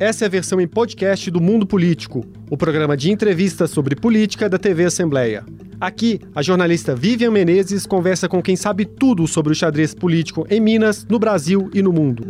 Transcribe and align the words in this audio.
Essa 0.00 0.24
é 0.24 0.26
a 0.26 0.30
versão 0.30 0.60
em 0.60 0.68
podcast 0.68 1.28
do 1.28 1.40
Mundo 1.40 1.66
Político, 1.66 2.24
o 2.48 2.56
programa 2.56 2.96
de 2.96 3.10
entrevistas 3.10 3.72
sobre 3.72 3.96
política 3.96 4.48
da 4.48 4.56
TV 4.56 4.84
Assembleia. 4.84 5.44
Aqui, 5.80 6.20
a 6.36 6.40
jornalista 6.40 6.94
Vivian 6.94 7.32
Menezes 7.32 7.84
conversa 7.84 8.28
com 8.28 8.40
quem 8.40 8.54
sabe 8.54 8.84
tudo 8.84 9.26
sobre 9.26 9.50
o 9.52 9.56
xadrez 9.56 9.96
político 9.96 10.46
em 10.48 10.60
Minas, 10.60 11.04
no 11.04 11.18
Brasil 11.18 11.68
e 11.74 11.82
no 11.82 11.92
mundo. 11.92 12.22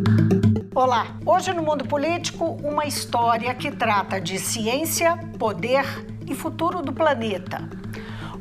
Olá, 0.73 1.15
hoje 1.23 1.53
no 1.53 1.61
Mundo 1.61 1.85
Político, 1.85 2.57
uma 2.63 2.87
história 2.87 3.53
que 3.53 3.69
trata 3.69 4.19
de 4.19 4.39
ciência, 4.39 5.15
poder 5.37 5.85
e 6.27 6.33
futuro 6.33 6.81
do 6.81 6.91
planeta. 6.91 7.69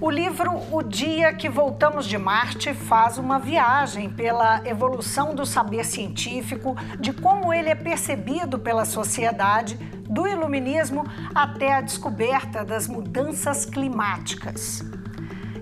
O 0.01 0.11
livro 0.11 0.53
O 0.71 0.81
Dia 0.81 1.33
que 1.33 1.49
Voltamos 1.49 2.07
de 2.07 2.17
Marte 2.17 2.73
faz 2.73 3.19
uma 3.19 3.37
viagem 3.37 4.09
pela 4.09 4.63
evolução 4.65 5.35
do 5.35 5.45
saber 5.45 5.85
científico, 5.85 6.77
de 7.01 7.13
como 7.13 7.53
ele 7.53 7.69
é 7.69 7.75
percebido 7.75 8.61
pela 8.61 8.85
sociedade, 8.85 9.75
do 10.09 10.29
iluminismo 10.29 11.05
até 11.35 11.73
a 11.73 11.81
descoberta 11.81 12.65
das 12.65 12.87
mudanças 12.87 13.65
climáticas. 13.65 14.85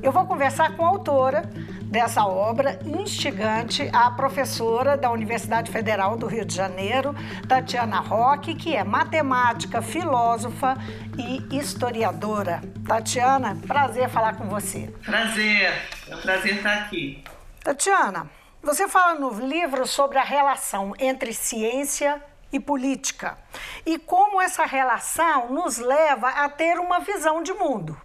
Eu 0.02 0.12
vou 0.12 0.26
conversar 0.26 0.76
com 0.76 0.84
a 0.84 0.88
autora 0.88 1.50
dessa 1.86 2.26
obra 2.26 2.78
instigante, 2.84 3.88
a 3.92 4.10
professora 4.10 4.96
da 4.96 5.10
Universidade 5.10 5.70
Federal 5.70 6.16
do 6.16 6.26
Rio 6.26 6.45
de 6.45 6.54
Janeiro, 6.54 7.14
Tatiana 7.48 8.00
Roque, 8.00 8.54
que 8.54 8.74
é 8.74 8.82
matemática, 8.82 9.80
filósofa 9.80 10.76
e 11.16 11.56
historiadora. 11.56 12.60
Tatiana, 12.86 13.56
prazer 13.66 14.09
falar 14.09 14.36
com 14.36 14.48
você. 14.48 14.92
Prazer, 15.04 15.72
é 16.09 16.16
um 16.16 16.20
prazer 16.20 16.56
estar 16.56 16.74
aqui. 16.78 17.22
Tatiana, 17.62 18.28
você 18.62 18.88
fala 18.88 19.18
no 19.18 19.30
livro 19.46 19.87
sobre 19.87 20.18
a 20.18 20.24
relação 20.24 20.92
entre 20.98 21.32
ciência 21.32 22.20
e 22.52 22.60
política 22.60 23.38
e 23.84 23.98
como 23.98 24.40
essa 24.40 24.64
relação 24.64 25.52
nos 25.52 25.78
leva 25.78 26.28
a 26.28 26.48
ter 26.48 26.79
uma 26.79 27.01
visão 27.01 27.42
de 27.42 27.52
mundo. 27.52 27.96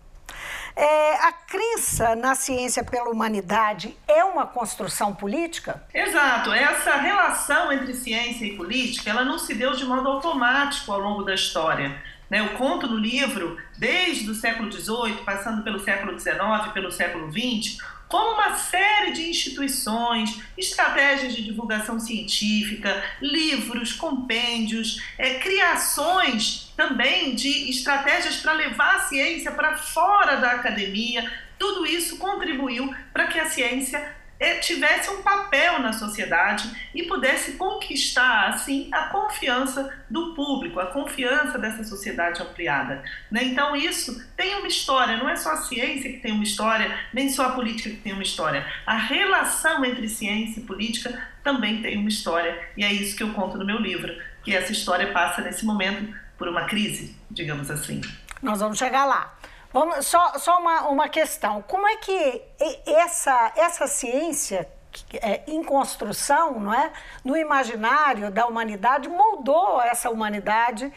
É, 0.76 1.16
a 1.28 1.32
crença 1.32 2.16
na 2.16 2.36
ciência 2.36 2.84
pela 2.84 3.10
humanidade 3.10 3.96
é 4.08 4.24
uma 4.24 4.46
construção 4.46 5.14
política? 5.14 5.84
Exato. 5.94 6.52
Essa 6.52 6.96
relação 6.98 7.72
entre 7.72 7.94
ciência 7.94 8.46
e 8.46 8.56
política, 8.56 9.10
ela 9.10 9.24
não 9.26 9.38
se 9.38 9.54
deu 9.54 9.74
de 9.74 9.86
modo 9.86 10.08
automático 10.08 10.92
ao 10.92 11.00
longo 11.00 11.24
da 11.24 11.34
história. 11.34 12.02
Né? 12.30 12.40
Eu 12.40 12.58
conto 12.58 12.88
no 12.88 12.98
livro, 12.98 13.58
desde 13.78 14.30
o 14.30 14.36
século 14.36 14.72
XVIII, 14.72 15.24
passando 15.26 15.64
pelo 15.64 15.80
século 15.80 16.18
XIX, 16.18 16.72
pelo 16.74 16.92
século 16.92 17.30
XX, 17.30 17.78
como 18.12 18.34
uma 18.34 18.56
série 18.56 19.14
de 19.14 19.30
instituições, 19.30 20.38
estratégias 20.58 21.34
de 21.34 21.42
divulgação 21.42 21.98
científica, 21.98 23.02
livros, 23.22 23.94
compêndios, 23.94 25.02
é, 25.18 25.36
criações 25.36 26.74
também 26.76 27.34
de 27.34 27.70
estratégias 27.70 28.36
para 28.36 28.52
levar 28.52 28.98
a 28.98 29.00
ciência 29.04 29.52
para 29.52 29.78
fora 29.78 30.36
da 30.36 30.52
academia. 30.52 31.32
Tudo 31.58 31.86
isso 31.86 32.18
contribuiu 32.18 32.94
para 33.14 33.28
que 33.28 33.40
a 33.40 33.50
ciência 33.50 34.21
tivesse 34.60 35.10
um 35.10 35.22
papel 35.22 35.80
na 35.80 35.94
sociedade 35.94 36.70
e 36.96 37.04
pudesse 37.04 37.54
conquistar, 37.54 38.50
assim, 38.50 38.90
a 38.92 39.04
confiança 39.04 39.94
do 40.10 40.34
público, 40.34 40.80
a 40.80 40.88
confiança 40.88 41.60
dessa 41.60 41.84
sociedade 41.84 42.42
ampliada. 42.42 43.04
Né? 43.30 43.44
Então, 43.44 43.76
isso 43.76 44.26
tem 44.36 44.56
uma 44.56 44.68
história, 44.68 45.18
não 45.18 45.30
é 45.30 45.36
só 45.36 45.52
a 45.52 45.58
ciência 45.58 46.12
que 46.12 46.20
tem 46.20 46.32
uma 46.32 46.44
história, 46.44 46.98
nem 47.14 47.30
só 47.30 47.48
a 47.48 47.52
política 47.52 47.92
que 47.92 47.98
tem 47.98 48.14
uma 48.14 48.24
história. 48.24 48.66
A 48.86 48.98
relação 48.98 49.86
entre 49.86 50.08
ciência 50.08 50.60
e 50.60 50.64
política 50.64 51.28
também 51.44 51.82
tem 51.82 51.98
uma 51.98 52.10
história, 52.10 52.60
e 52.76 52.84
é 52.84 52.92
isso 52.92 53.16
que 53.16 53.24
eu 53.24 53.34
conto 53.34 53.58
no 53.58 53.66
meu 53.66 53.78
livro, 53.78 54.12
que 54.44 54.56
essa 54.56 54.72
história 54.72 55.12
passa 55.12 55.42
nesse 55.42 55.66
momento 55.66 56.14
por 56.38 56.48
uma 56.48 56.66
crise, 56.66 57.16
digamos 57.30 57.70
assim. 57.70 58.02
Nós 58.42 58.60
vamos 58.60 58.80
chegar 58.80 59.06
lá. 59.06 59.38
Vamos, 59.74 60.06
só 60.06 60.38
só 60.38 60.60
uma, 60.60 60.88
uma 60.88 61.10
questão. 61.10 61.62
Como 61.62 61.88
é 61.88 61.98
que 61.98 62.42
essa, 62.86 63.54
essa 63.56 63.88
ciência 63.88 64.68
é, 65.14 65.42
em 65.48 65.64
construção, 65.64 66.60
não 66.60 66.74
é? 66.74 66.92
no 67.24 67.38
imaginário 67.38 68.30
da 68.30 68.46
humanidade, 68.46 69.08
moldou 69.08 69.82
essa 69.82 70.10
humanidade 70.10 70.92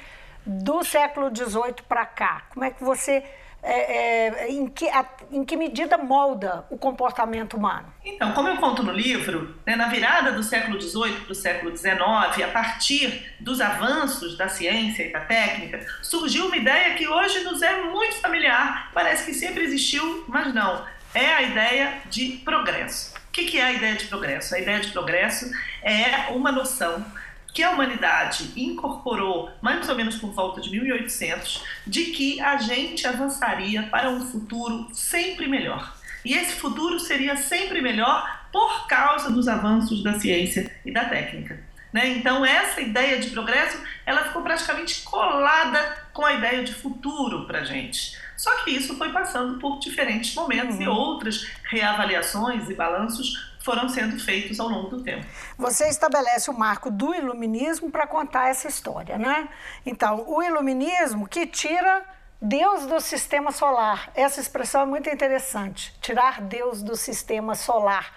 do 0.44 0.82
século 0.82 1.34
XVIII 1.34 1.82
para 1.88 2.04
cá? 2.04 2.42
Como 2.52 2.64
é 2.64 2.70
que 2.70 2.82
você 2.82 3.24
é, 3.64 4.44
é, 4.44 4.50
em, 4.50 4.66
que, 4.68 4.86
a, 4.88 5.06
em 5.32 5.42
que 5.42 5.56
medida 5.56 5.96
molda 5.96 6.66
o 6.68 6.76
comportamento 6.76 7.56
humano? 7.56 7.92
Então, 8.04 8.32
como 8.32 8.48
eu 8.48 8.58
conto 8.58 8.82
no 8.82 8.92
livro, 8.92 9.56
né, 9.64 9.74
na 9.74 9.88
virada 9.88 10.32
do 10.32 10.42
século 10.42 10.80
XVIII 10.80 11.20
para 11.20 11.32
o 11.32 11.34
século 11.34 11.76
XIX, 11.76 11.96
a 11.96 12.48
partir 12.52 13.34
dos 13.40 13.62
avanços 13.62 14.36
da 14.36 14.48
ciência 14.48 15.04
e 15.04 15.12
da 15.12 15.20
técnica, 15.20 15.84
surgiu 16.02 16.46
uma 16.46 16.56
ideia 16.56 16.94
que 16.94 17.08
hoje 17.08 17.42
nos 17.42 17.62
é 17.62 17.82
muito 17.82 18.16
familiar, 18.16 18.90
parece 18.92 19.24
que 19.24 19.32
sempre 19.32 19.64
existiu, 19.64 20.24
mas 20.28 20.52
não. 20.52 20.84
É 21.14 21.32
a 21.32 21.42
ideia 21.42 22.02
de 22.10 22.42
progresso. 22.44 23.14
O 23.28 23.32
que 23.32 23.58
é 23.58 23.62
a 23.62 23.72
ideia 23.72 23.94
de 23.94 24.06
progresso? 24.06 24.54
A 24.54 24.58
ideia 24.58 24.80
de 24.80 24.92
progresso 24.92 25.50
é 25.82 26.32
uma 26.32 26.52
noção 26.52 27.04
que 27.54 27.62
a 27.62 27.70
humanidade 27.70 28.50
incorporou 28.56 29.48
mais 29.62 29.88
ou 29.88 29.94
menos 29.94 30.16
por 30.16 30.32
volta 30.32 30.60
de 30.60 30.70
1800, 30.70 31.62
de 31.86 32.06
que 32.06 32.40
a 32.40 32.56
gente 32.56 33.06
avançaria 33.06 33.84
para 33.84 34.10
um 34.10 34.26
futuro 34.26 34.88
sempre 34.92 35.46
melhor. 35.46 35.96
E 36.24 36.34
esse 36.34 36.54
futuro 36.54 36.98
seria 36.98 37.36
sempre 37.36 37.80
melhor 37.80 38.48
por 38.50 38.88
causa 38.88 39.30
dos 39.30 39.46
avanços 39.46 40.02
da 40.02 40.18
ciência 40.18 40.74
e 40.84 40.92
da 40.92 41.04
técnica. 41.04 41.62
Né? 41.92 42.08
Então 42.08 42.44
essa 42.44 42.80
ideia 42.80 43.20
de 43.20 43.30
progresso 43.30 43.78
ela 44.04 44.24
ficou 44.24 44.42
praticamente 44.42 45.02
colada 45.02 45.78
com 46.12 46.26
a 46.26 46.32
ideia 46.32 46.64
de 46.64 46.74
futuro 46.74 47.46
para 47.46 47.60
a 47.60 47.64
gente. 47.64 48.18
Só 48.36 48.50
que 48.64 48.72
isso 48.72 48.96
foi 48.96 49.12
passando 49.12 49.60
por 49.60 49.78
diferentes 49.78 50.34
momentos 50.34 50.74
uhum. 50.76 50.82
e 50.82 50.88
outras 50.88 51.46
reavaliações 51.70 52.68
e 52.68 52.74
balanços 52.74 53.53
foram 53.64 53.88
sendo 53.88 54.20
feitos 54.20 54.60
ao 54.60 54.68
longo 54.68 54.90
do 54.90 55.02
tempo. 55.02 55.26
Você 55.56 55.88
estabelece 55.88 56.50
o 56.50 56.54
marco 56.54 56.90
do 56.90 57.14
iluminismo 57.14 57.90
para 57.90 58.06
contar 58.06 58.50
essa 58.50 58.68
história, 58.68 59.16
né? 59.16 59.48
Então, 59.86 60.24
o 60.28 60.42
iluminismo 60.42 61.26
que 61.26 61.46
tira 61.46 62.04
Deus 62.40 62.84
do 62.84 63.00
sistema 63.00 63.50
solar. 63.50 64.10
Essa 64.14 64.38
expressão 64.38 64.82
é 64.82 64.84
muito 64.84 65.08
interessante. 65.08 65.96
Tirar 66.02 66.42
Deus 66.42 66.82
do 66.82 66.94
sistema 66.94 67.54
solar. 67.54 68.12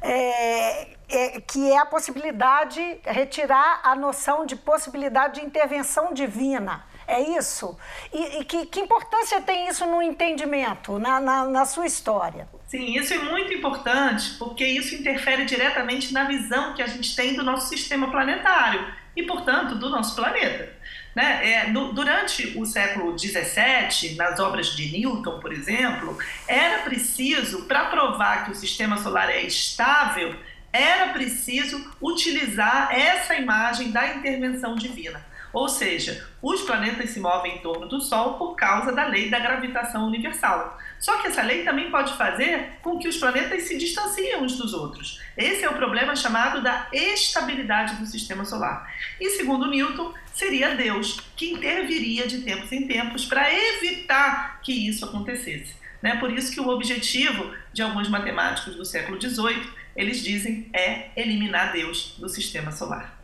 É, 0.00 0.94
é, 1.08 1.40
que 1.40 1.72
é 1.72 1.78
a 1.78 1.84
possibilidade, 1.84 3.00
retirar 3.04 3.80
a 3.82 3.96
noção 3.96 4.46
de 4.46 4.54
possibilidade 4.54 5.40
de 5.40 5.46
intervenção 5.46 6.14
divina. 6.14 6.84
É 7.06 7.20
isso? 7.20 7.76
E, 8.12 8.40
e 8.40 8.44
que, 8.44 8.66
que, 8.66 8.80
importância 8.80 9.40
tem 9.42 9.68
isso 9.68 9.86
no 9.86 10.00
entendimento, 10.00 10.98
na, 10.98 11.20
na, 11.20 11.44
na 11.44 11.64
sua 11.64 11.86
história? 11.86 12.48
Sim, 12.66 12.98
isso 12.98 13.12
é 13.12 13.18
muito 13.18 13.52
importante 13.52 14.34
porque 14.38 14.64
isso 14.64 14.94
interfere 14.94 15.44
diretamente 15.44 16.12
na 16.12 16.24
visão 16.24 16.74
que 16.74 16.82
a 16.82 16.86
gente 16.86 17.14
tem 17.14 17.34
do 17.34 17.44
nosso 17.44 17.68
sistema 17.68 18.10
planetário 18.10 18.86
e, 19.16 19.22
portanto, 19.22 19.74
do 19.74 19.90
nosso 19.90 20.16
planeta. 20.16 20.72
Né? 21.14 21.52
É, 21.52 21.70
no, 21.70 21.92
durante 21.92 22.58
o 22.58 22.64
século 22.66 23.16
XVII, 23.16 24.16
nas 24.16 24.40
obras 24.40 24.74
de 24.74 24.90
Newton, 24.90 25.38
por 25.38 25.52
exemplo, 25.52 26.18
era 26.48 26.82
preciso, 26.82 27.66
para 27.66 27.84
provar 27.84 28.44
que 28.44 28.50
o 28.50 28.54
sistema 28.54 28.98
solar 28.98 29.30
é 29.30 29.42
estável, 29.42 30.34
era 30.72 31.12
preciso 31.12 31.88
utilizar 32.02 32.88
essa 32.92 33.36
imagem 33.36 33.92
da 33.92 34.16
intervenção 34.16 34.74
divina. 34.74 35.24
Ou 35.54 35.68
seja, 35.68 36.28
os 36.42 36.62
planetas 36.62 37.10
se 37.10 37.20
movem 37.20 37.54
em 37.54 37.58
torno 37.58 37.86
do 37.88 38.00
Sol 38.00 38.34
por 38.34 38.56
causa 38.56 38.90
da 38.90 39.06
lei 39.06 39.30
da 39.30 39.38
gravitação 39.38 40.04
universal. 40.04 40.76
Só 40.98 41.18
que 41.18 41.28
essa 41.28 41.42
lei 41.42 41.62
também 41.62 41.92
pode 41.92 42.16
fazer 42.16 42.72
com 42.82 42.98
que 42.98 43.06
os 43.06 43.16
planetas 43.16 43.62
se 43.62 43.78
distanciem 43.78 44.42
uns 44.42 44.56
dos 44.56 44.74
outros. 44.74 45.20
Esse 45.36 45.64
é 45.64 45.70
o 45.70 45.76
problema 45.76 46.16
chamado 46.16 46.60
da 46.60 46.88
estabilidade 46.92 47.94
do 47.94 48.06
sistema 48.06 48.44
solar. 48.44 48.92
E 49.20 49.30
segundo 49.30 49.70
Newton, 49.70 50.12
seria 50.32 50.74
Deus 50.74 51.20
que 51.36 51.52
interviria 51.52 52.26
de 52.26 52.38
tempos 52.38 52.72
em 52.72 52.88
tempos 52.88 53.24
para 53.24 53.48
evitar 53.54 54.60
que 54.60 54.88
isso 54.88 55.04
acontecesse. 55.04 55.76
Né? 56.02 56.16
Por 56.16 56.32
isso 56.32 56.52
que 56.52 56.60
o 56.60 56.68
objetivo 56.68 57.54
de 57.72 57.80
alguns 57.80 58.08
matemáticos 58.08 58.74
do 58.74 58.84
século 58.84 59.20
XVIII, 59.20 59.70
eles 59.94 60.20
dizem, 60.20 60.68
é 60.72 61.10
eliminar 61.16 61.72
Deus 61.72 62.16
do 62.18 62.28
sistema 62.28 62.72
solar. 62.72 63.23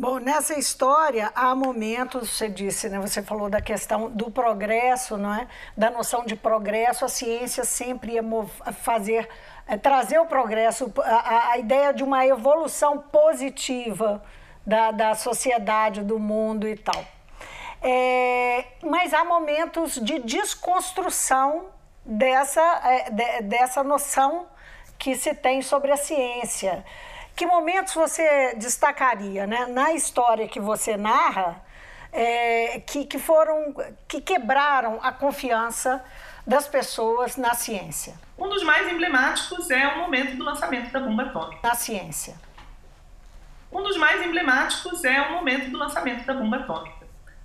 Bom, 0.00 0.20
nessa 0.20 0.56
história 0.56 1.32
há 1.34 1.56
momentos, 1.56 2.30
você 2.30 2.48
disse, 2.48 2.88
né? 2.88 3.00
Você 3.00 3.20
falou 3.20 3.50
da 3.50 3.60
questão 3.60 4.08
do 4.08 4.30
progresso, 4.30 5.16
não 5.16 5.34
é? 5.34 5.48
Da 5.76 5.90
noção 5.90 6.24
de 6.24 6.36
progresso, 6.36 7.04
a 7.04 7.08
ciência 7.08 7.64
sempre 7.64 8.12
ia 8.12 8.22
fazer, 8.74 9.28
é, 9.66 9.76
trazer 9.76 10.20
o 10.20 10.26
progresso, 10.26 10.92
a, 11.02 11.50
a, 11.50 11.58
ideia 11.58 11.92
de 11.92 12.04
uma 12.04 12.24
evolução 12.24 13.00
positiva 13.10 14.22
da, 14.64 14.92
da 14.92 15.16
sociedade, 15.16 16.04
do 16.04 16.16
mundo 16.16 16.68
e 16.68 16.76
tal. 16.76 17.04
É, 17.82 18.66
mas 18.84 19.12
há 19.12 19.24
momentos 19.24 19.94
de 19.94 20.20
desconstrução 20.20 21.70
dessa, 22.04 22.62
é, 22.84 23.10
de, 23.10 23.42
dessa 23.48 23.82
noção 23.82 24.46
que 24.96 25.16
se 25.16 25.34
tem 25.34 25.60
sobre 25.60 25.90
a 25.90 25.96
ciência. 25.96 26.84
Que 27.38 27.46
momentos 27.46 27.94
você 27.94 28.56
destacaria, 28.56 29.46
né? 29.46 29.66
Na 29.66 29.92
história 29.92 30.48
que 30.48 30.58
você 30.58 30.96
narra, 30.96 31.64
é, 32.12 32.80
que, 32.80 33.04
que 33.04 33.16
foram, 33.16 33.72
que 34.08 34.20
quebraram 34.20 34.98
a 35.00 35.12
confiança 35.12 36.04
das 36.44 36.66
pessoas 36.66 37.36
na 37.36 37.54
ciência? 37.54 38.18
Um 38.36 38.48
dos 38.48 38.64
mais 38.64 38.92
emblemáticos 38.92 39.70
é 39.70 39.86
o 39.86 39.98
momento 39.98 40.36
do 40.36 40.42
lançamento 40.42 40.90
da 40.90 40.98
bomba 40.98 41.22
atômica. 41.22 41.60
Na 41.62 41.76
ciência. 41.76 42.34
Um 43.70 43.84
dos 43.84 43.96
mais 43.96 44.20
emblemáticos 44.20 45.04
é 45.04 45.20
o 45.20 45.34
momento 45.34 45.70
do 45.70 45.78
lançamento 45.78 46.26
da 46.26 46.34
bomba 46.34 46.56
atômica. 46.56 46.97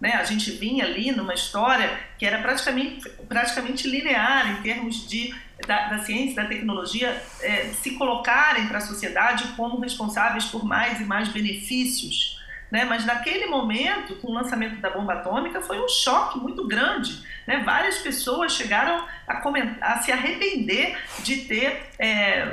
Né? 0.03 0.15
A 0.15 0.23
gente 0.25 0.51
vinha 0.51 0.83
ali 0.83 1.13
numa 1.13 1.33
história 1.33 1.97
que 2.19 2.25
era 2.25 2.39
praticamente, 2.39 3.09
praticamente 3.29 3.87
linear 3.87 4.51
em 4.51 4.61
termos 4.61 5.07
de 5.07 5.33
da, 5.65 5.87
da 5.87 5.99
ciência, 5.99 6.43
da 6.43 6.45
tecnologia 6.45 7.23
é, 7.39 7.67
se 7.67 7.91
colocarem 7.91 8.67
para 8.67 8.79
a 8.79 8.81
sociedade 8.81 9.45
como 9.55 9.79
responsáveis 9.79 10.43
por 10.43 10.65
mais 10.65 10.99
e 10.99 11.05
mais 11.05 11.29
benefícios 11.29 12.32
né? 12.73 12.85
Mas 12.85 13.05
naquele 13.05 13.45
momento, 13.45 14.15
com 14.15 14.29
o 14.29 14.33
lançamento 14.33 14.81
da 14.81 14.89
bomba 14.89 15.13
atômica, 15.13 15.61
foi 15.61 15.79
um 15.79 15.87
choque 15.87 16.39
muito 16.39 16.67
grande. 16.67 17.23
Né? 17.45 17.61
Várias 17.63 17.99
pessoas 17.99 18.51
chegaram 18.51 19.05
a, 19.27 19.35
comentar, 19.41 19.91
a 19.91 20.01
se 20.01 20.11
arrepender 20.11 20.97
de 21.19 21.41
ter 21.41 21.83
é, 21.99 22.43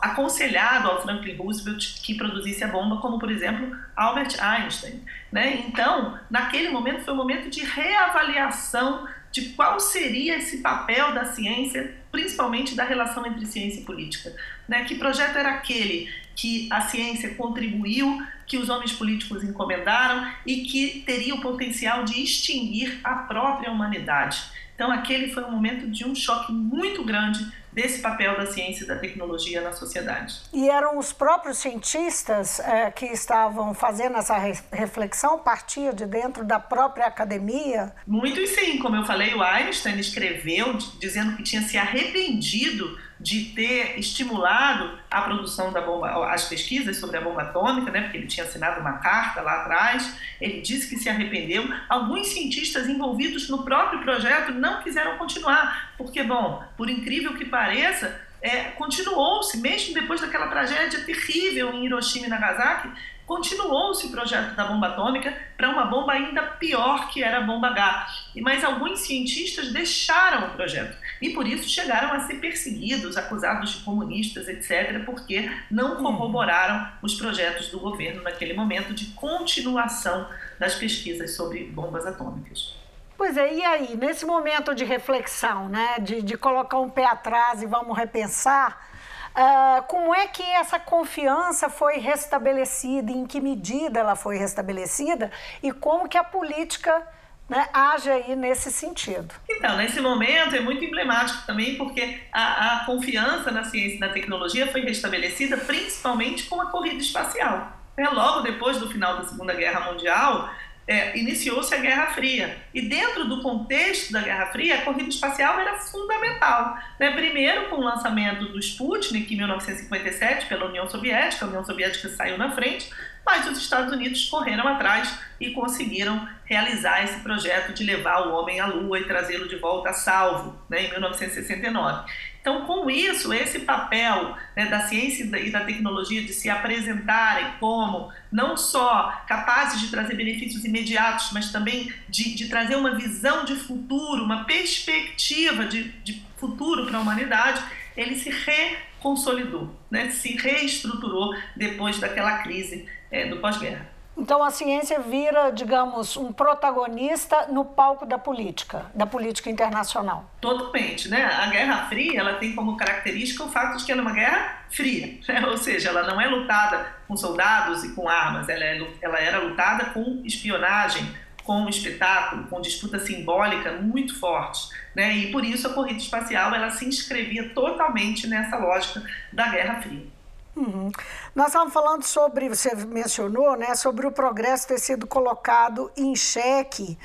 aconselhado 0.00 0.88
ao 0.88 1.02
Franklin 1.02 1.36
Roosevelt 1.36 2.00
que 2.02 2.14
produzisse 2.14 2.64
a 2.64 2.68
bomba, 2.68 3.02
como 3.02 3.18
por 3.18 3.30
exemplo 3.30 3.76
Albert 3.94 4.34
Einstein. 4.40 5.04
Né? 5.30 5.62
Então, 5.68 6.18
naquele 6.30 6.70
momento 6.70 7.04
foi 7.04 7.12
um 7.12 7.18
momento 7.18 7.50
de 7.50 7.62
reavaliação 7.62 9.06
de 9.32 9.50
qual 9.50 9.78
seria 9.78 10.36
esse 10.36 10.58
papel 10.58 11.12
da 11.12 11.26
ciência, 11.26 11.94
principalmente 12.10 12.74
da 12.74 12.84
relação 12.84 13.24
entre 13.26 13.46
ciência 13.46 13.80
e 13.80 13.84
política. 13.84 14.34
Né? 14.68 14.84
Que 14.84 14.96
projeto 14.96 15.36
era 15.36 15.50
aquele 15.50 16.12
que 16.34 16.68
a 16.70 16.80
ciência 16.80 17.34
contribuiu, 17.34 18.22
que 18.46 18.56
os 18.56 18.68
homens 18.68 18.92
políticos 18.92 19.44
encomendaram 19.44 20.28
e 20.46 20.62
que 20.62 21.02
teria 21.06 21.34
o 21.34 21.40
potencial 21.40 22.04
de 22.04 22.22
extinguir 22.22 23.00
a 23.04 23.14
própria 23.14 23.70
humanidade. 23.70 24.42
Então, 24.74 24.90
aquele 24.90 25.28
foi 25.28 25.44
um 25.44 25.50
momento 25.50 25.88
de 25.88 26.06
um 26.06 26.14
choque 26.14 26.50
muito 26.50 27.04
grande 27.04 27.46
desse 27.72 28.00
papel 28.00 28.36
da 28.36 28.46
ciência 28.46 28.84
e 28.84 28.86
da 28.86 28.96
tecnologia 28.96 29.60
na 29.60 29.72
sociedade. 29.72 30.40
E 30.52 30.68
eram 30.68 30.98
os 30.98 31.12
próprios 31.12 31.58
cientistas 31.58 32.60
é, 32.60 32.90
que 32.90 33.06
estavam 33.06 33.74
fazendo 33.74 34.16
essa 34.16 34.36
reflexão, 34.72 35.38
partia 35.38 35.92
de 35.92 36.06
dentro 36.06 36.44
da 36.44 36.58
própria 36.58 37.06
academia? 37.06 37.92
Muito 38.06 38.40
e 38.40 38.46
sim, 38.46 38.78
como 38.78 38.96
eu 38.96 39.04
falei, 39.04 39.34
o 39.34 39.42
Einstein 39.42 39.98
escreveu 39.98 40.74
dizendo 40.98 41.36
que 41.36 41.42
tinha 41.42 41.62
se 41.62 41.76
arrependido 41.78 42.98
de 43.20 43.52
ter 43.54 43.98
estimulado 43.98 44.98
a 45.10 45.20
produção 45.22 45.70
da 45.72 45.82
bomba, 45.82 46.32
as 46.32 46.48
pesquisas 46.48 46.96
sobre 46.96 47.18
a 47.18 47.20
bomba 47.20 47.42
atômica, 47.42 47.90
né, 47.90 48.02
porque 48.02 48.16
ele 48.16 48.26
tinha 48.26 48.46
assinado 48.46 48.80
uma 48.80 48.94
carta 48.94 49.42
lá 49.42 49.60
atrás, 49.60 50.16
ele 50.40 50.62
disse 50.62 50.88
que 50.88 50.96
se 50.96 51.08
arrependeu. 51.08 51.68
Alguns 51.88 52.28
cientistas 52.28 52.88
envolvidos 52.88 53.48
no 53.50 53.62
próprio 53.62 54.00
projeto 54.00 54.52
não 54.52 54.82
quiseram 54.82 55.18
continuar, 55.18 55.89
porque, 56.00 56.22
bom, 56.22 56.64
por 56.78 56.88
incrível 56.88 57.34
que 57.34 57.44
pareça, 57.44 58.18
é, 58.40 58.70
continuou-se, 58.70 59.58
mesmo 59.58 59.92
depois 59.92 60.18
daquela 60.18 60.48
tragédia 60.48 61.04
terrível 61.04 61.74
em 61.74 61.84
Hiroshima 61.84 62.26
e 62.26 62.30
Nagasaki, 62.30 62.88
continuou-se 63.26 64.06
o 64.06 64.10
projeto 64.10 64.56
da 64.56 64.64
bomba 64.64 64.86
atômica 64.86 65.36
para 65.58 65.68
uma 65.68 65.84
bomba 65.84 66.14
ainda 66.14 66.40
pior 66.40 67.10
que 67.10 67.22
era 67.22 67.36
a 67.36 67.42
bomba 67.42 67.68
H. 67.68 68.06
Mas 68.36 68.64
alguns 68.64 69.00
cientistas 69.00 69.70
deixaram 69.74 70.48
o 70.48 70.50
projeto 70.52 70.96
e 71.20 71.34
por 71.34 71.46
isso 71.46 71.68
chegaram 71.68 72.14
a 72.14 72.20
ser 72.20 72.36
perseguidos, 72.36 73.18
acusados 73.18 73.72
de 73.72 73.84
comunistas, 73.84 74.48
etc., 74.48 75.04
porque 75.04 75.52
não 75.70 75.96
uhum. 75.96 76.02
corroboraram 76.02 76.90
os 77.02 77.14
projetos 77.14 77.68
do 77.68 77.78
governo 77.78 78.22
naquele 78.22 78.54
momento 78.54 78.94
de 78.94 79.04
continuação 79.08 80.26
das 80.58 80.76
pesquisas 80.76 81.36
sobre 81.36 81.64
bombas 81.64 82.06
atômicas. 82.06 82.79
Pois 83.20 83.36
é, 83.36 83.52
e 83.52 83.62
aí, 83.62 83.98
nesse 83.98 84.24
momento 84.24 84.74
de 84.74 84.82
reflexão, 84.82 85.68
né, 85.68 85.98
de, 86.00 86.22
de 86.22 86.38
colocar 86.38 86.78
um 86.78 86.88
pé 86.88 87.04
atrás 87.04 87.62
e 87.62 87.66
vamos 87.66 87.94
repensar, 87.94 88.88
Uh, 89.30 89.84
como 89.86 90.12
é 90.12 90.26
que 90.26 90.42
essa 90.42 90.76
confiança 90.80 91.70
foi 91.70 91.98
restabelecida, 91.98 93.12
em 93.12 93.24
que 93.24 93.40
medida 93.40 94.00
ela 94.00 94.16
foi 94.16 94.36
restabelecida 94.36 95.30
e 95.62 95.70
como 95.70 96.08
que 96.08 96.18
a 96.18 96.24
política 96.24 97.06
né, 97.48 97.68
age 97.72 98.10
aí 98.10 98.34
nesse 98.34 98.72
sentido? 98.72 99.32
Então, 99.48 99.76
nesse 99.76 100.00
momento 100.00 100.56
é 100.56 100.60
muito 100.60 100.84
emblemático 100.84 101.46
também 101.46 101.76
porque 101.76 102.20
a, 102.32 102.78
a 102.78 102.84
confiança 102.86 103.52
na 103.52 103.62
ciência 103.62 103.98
e 103.98 104.00
na 104.00 104.08
tecnologia 104.08 104.66
foi 104.66 104.80
restabelecida 104.80 105.56
principalmente 105.58 106.48
com 106.48 106.60
a 106.60 106.66
corrida 106.66 106.98
espacial. 106.98 107.70
É, 107.96 108.08
logo 108.08 108.40
depois 108.40 108.78
do 108.78 108.90
final 108.90 109.18
da 109.18 109.28
Segunda 109.28 109.54
Guerra 109.54 109.92
Mundial, 109.92 110.50
é, 110.90 111.16
iniciou-se 111.16 111.72
a 111.72 111.78
Guerra 111.78 112.08
Fria. 112.08 112.56
E 112.74 112.82
dentro 112.82 113.28
do 113.28 113.40
contexto 113.40 114.12
da 114.12 114.22
Guerra 114.22 114.46
Fria, 114.46 114.74
a 114.74 114.82
corrida 114.82 115.08
espacial 115.08 115.60
era 115.60 115.78
fundamental. 115.78 116.76
Né? 116.98 117.12
Primeiro, 117.12 117.68
com 117.68 117.76
o 117.76 117.84
lançamento 117.84 118.46
do 118.46 118.58
Sputnik 118.58 119.32
em 119.32 119.36
1957 119.36 120.46
pela 120.46 120.66
União 120.66 120.88
Soviética, 120.88 121.44
a 121.44 121.48
União 121.48 121.64
Soviética 121.64 122.08
saiu 122.08 122.36
na 122.36 122.50
frente, 122.50 122.90
mas 123.24 123.48
os 123.48 123.58
Estados 123.58 123.92
Unidos 123.92 124.28
correram 124.28 124.66
atrás 124.66 125.16
e 125.38 125.52
conseguiram 125.52 126.28
realizar 126.44 127.04
esse 127.04 127.20
projeto 127.20 127.72
de 127.72 127.84
levar 127.84 128.26
o 128.26 128.34
homem 128.34 128.58
à 128.58 128.66
Lua 128.66 128.98
e 128.98 129.04
trazê-lo 129.04 129.46
de 129.46 129.54
volta 129.54 129.90
a 129.90 129.92
salvo, 129.92 130.60
né, 130.68 130.86
em 130.86 130.90
1969. 130.90 132.10
Então, 132.40 132.64
com 132.64 132.88
isso, 132.88 133.32
esse 133.34 133.60
papel 133.60 134.34
né, 134.56 134.66
da 134.66 134.88
ciência 134.88 135.24
e 135.24 135.50
da 135.50 135.60
tecnologia 135.60 136.22
de 136.22 136.32
se 136.32 136.48
apresentarem 136.48 137.52
como 137.60 138.10
não 138.32 138.56
só 138.56 139.22
capazes 139.26 139.80
de 139.80 139.90
trazer 139.90 140.14
benefícios 140.14 140.64
imediatos, 140.64 141.30
mas 141.32 141.52
também 141.52 141.92
de, 142.08 142.34
de 142.34 142.48
trazer 142.48 142.76
uma 142.76 142.94
visão 142.94 143.44
de 143.44 143.54
futuro, 143.54 144.24
uma 144.24 144.44
perspectiva 144.44 145.66
de, 145.66 145.90
de 146.02 146.22
futuro 146.38 146.86
para 146.86 146.96
a 146.96 147.02
humanidade, 147.02 147.62
ele 147.94 148.16
se 148.16 148.30
reconsolidou, 148.30 149.78
né, 149.90 150.10
se 150.10 150.34
reestruturou 150.36 151.34
depois 151.54 151.98
daquela 151.98 152.38
crise 152.38 152.86
é, 153.10 153.28
do 153.28 153.36
pós-guerra. 153.36 153.99
Então 154.20 154.44
a 154.44 154.50
ciência 154.50 155.00
vira, 155.00 155.50
digamos, 155.50 156.14
um 156.14 156.30
protagonista 156.30 157.46
no 157.46 157.64
palco 157.64 158.04
da 158.04 158.18
política, 158.18 158.84
da 158.94 159.06
política 159.06 159.48
internacional. 159.48 160.30
Totalmente, 160.42 161.08
né? 161.08 161.24
A 161.24 161.46
Guerra 161.46 161.86
Fria, 161.88 162.20
ela 162.20 162.34
tem 162.34 162.54
como 162.54 162.76
característica 162.76 163.42
o 163.42 163.48
fato 163.48 163.78
de 163.78 163.84
que 163.86 163.90
ela 163.90 164.02
é 164.02 164.04
uma 164.04 164.12
guerra 164.12 164.58
fria, 164.70 165.18
né? 165.26 165.46
ou 165.46 165.56
seja, 165.56 165.88
ela 165.88 166.02
não 166.02 166.20
é 166.20 166.26
lutada 166.26 166.86
com 167.08 167.16
soldados 167.16 167.82
e 167.82 167.94
com 167.94 168.10
armas, 168.10 168.46
ela, 168.50 168.62
é, 168.62 168.86
ela 169.00 169.18
era 169.18 169.38
lutada 169.38 169.86
com 169.86 170.20
espionagem, 170.22 171.10
com 171.42 171.66
espetáculo, 171.66 172.46
com 172.48 172.60
disputa 172.60 172.98
simbólica 172.98 173.72
muito 173.72 174.14
forte, 174.20 174.68
né? 174.94 175.16
E 175.16 175.32
por 175.32 175.42
isso 175.46 175.66
a 175.66 175.72
corrida 175.72 175.98
espacial 175.98 176.54
ela 176.54 176.68
se 176.70 176.84
inscrevia 176.84 177.48
totalmente 177.54 178.26
nessa 178.26 178.58
lógica 178.58 179.02
da 179.32 179.48
Guerra 179.48 179.80
Fria. 179.80 180.19
Uhum. 180.60 180.92
Nós 181.34 181.46
estávamos 181.48 181.72
falando 181.72 182.02
sobre, 182.04 182.50
você 182.50 182.74
mencionou, 182.74 183.56
né, 183.56 183.74
sobre 183.74 184.06
o 184.06 184.12
progresso 184.12 184.68
ter 184.68 184.78
sido 184.78 185.06
colocado 185.06 185.90
em 185.96 186.14
xeque. 186.14 186.98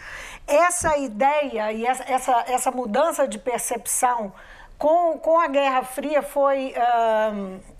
Essa 0.45 0.97
ideia 0.97 1.71
e 1.71 1.85
essa, 1.85 2.03
essa, 2.03 2.45
essa 2.47 2.71
mudança 2.71 3.25
de 3.25 3.39
percepção 3.39 4.33
com, 4.77 5.17
com 5.19 5.39
a 5.39 5.47
Guerra 5.47 5.83
Fria 5.83 6.21
foi, 6.21 6.73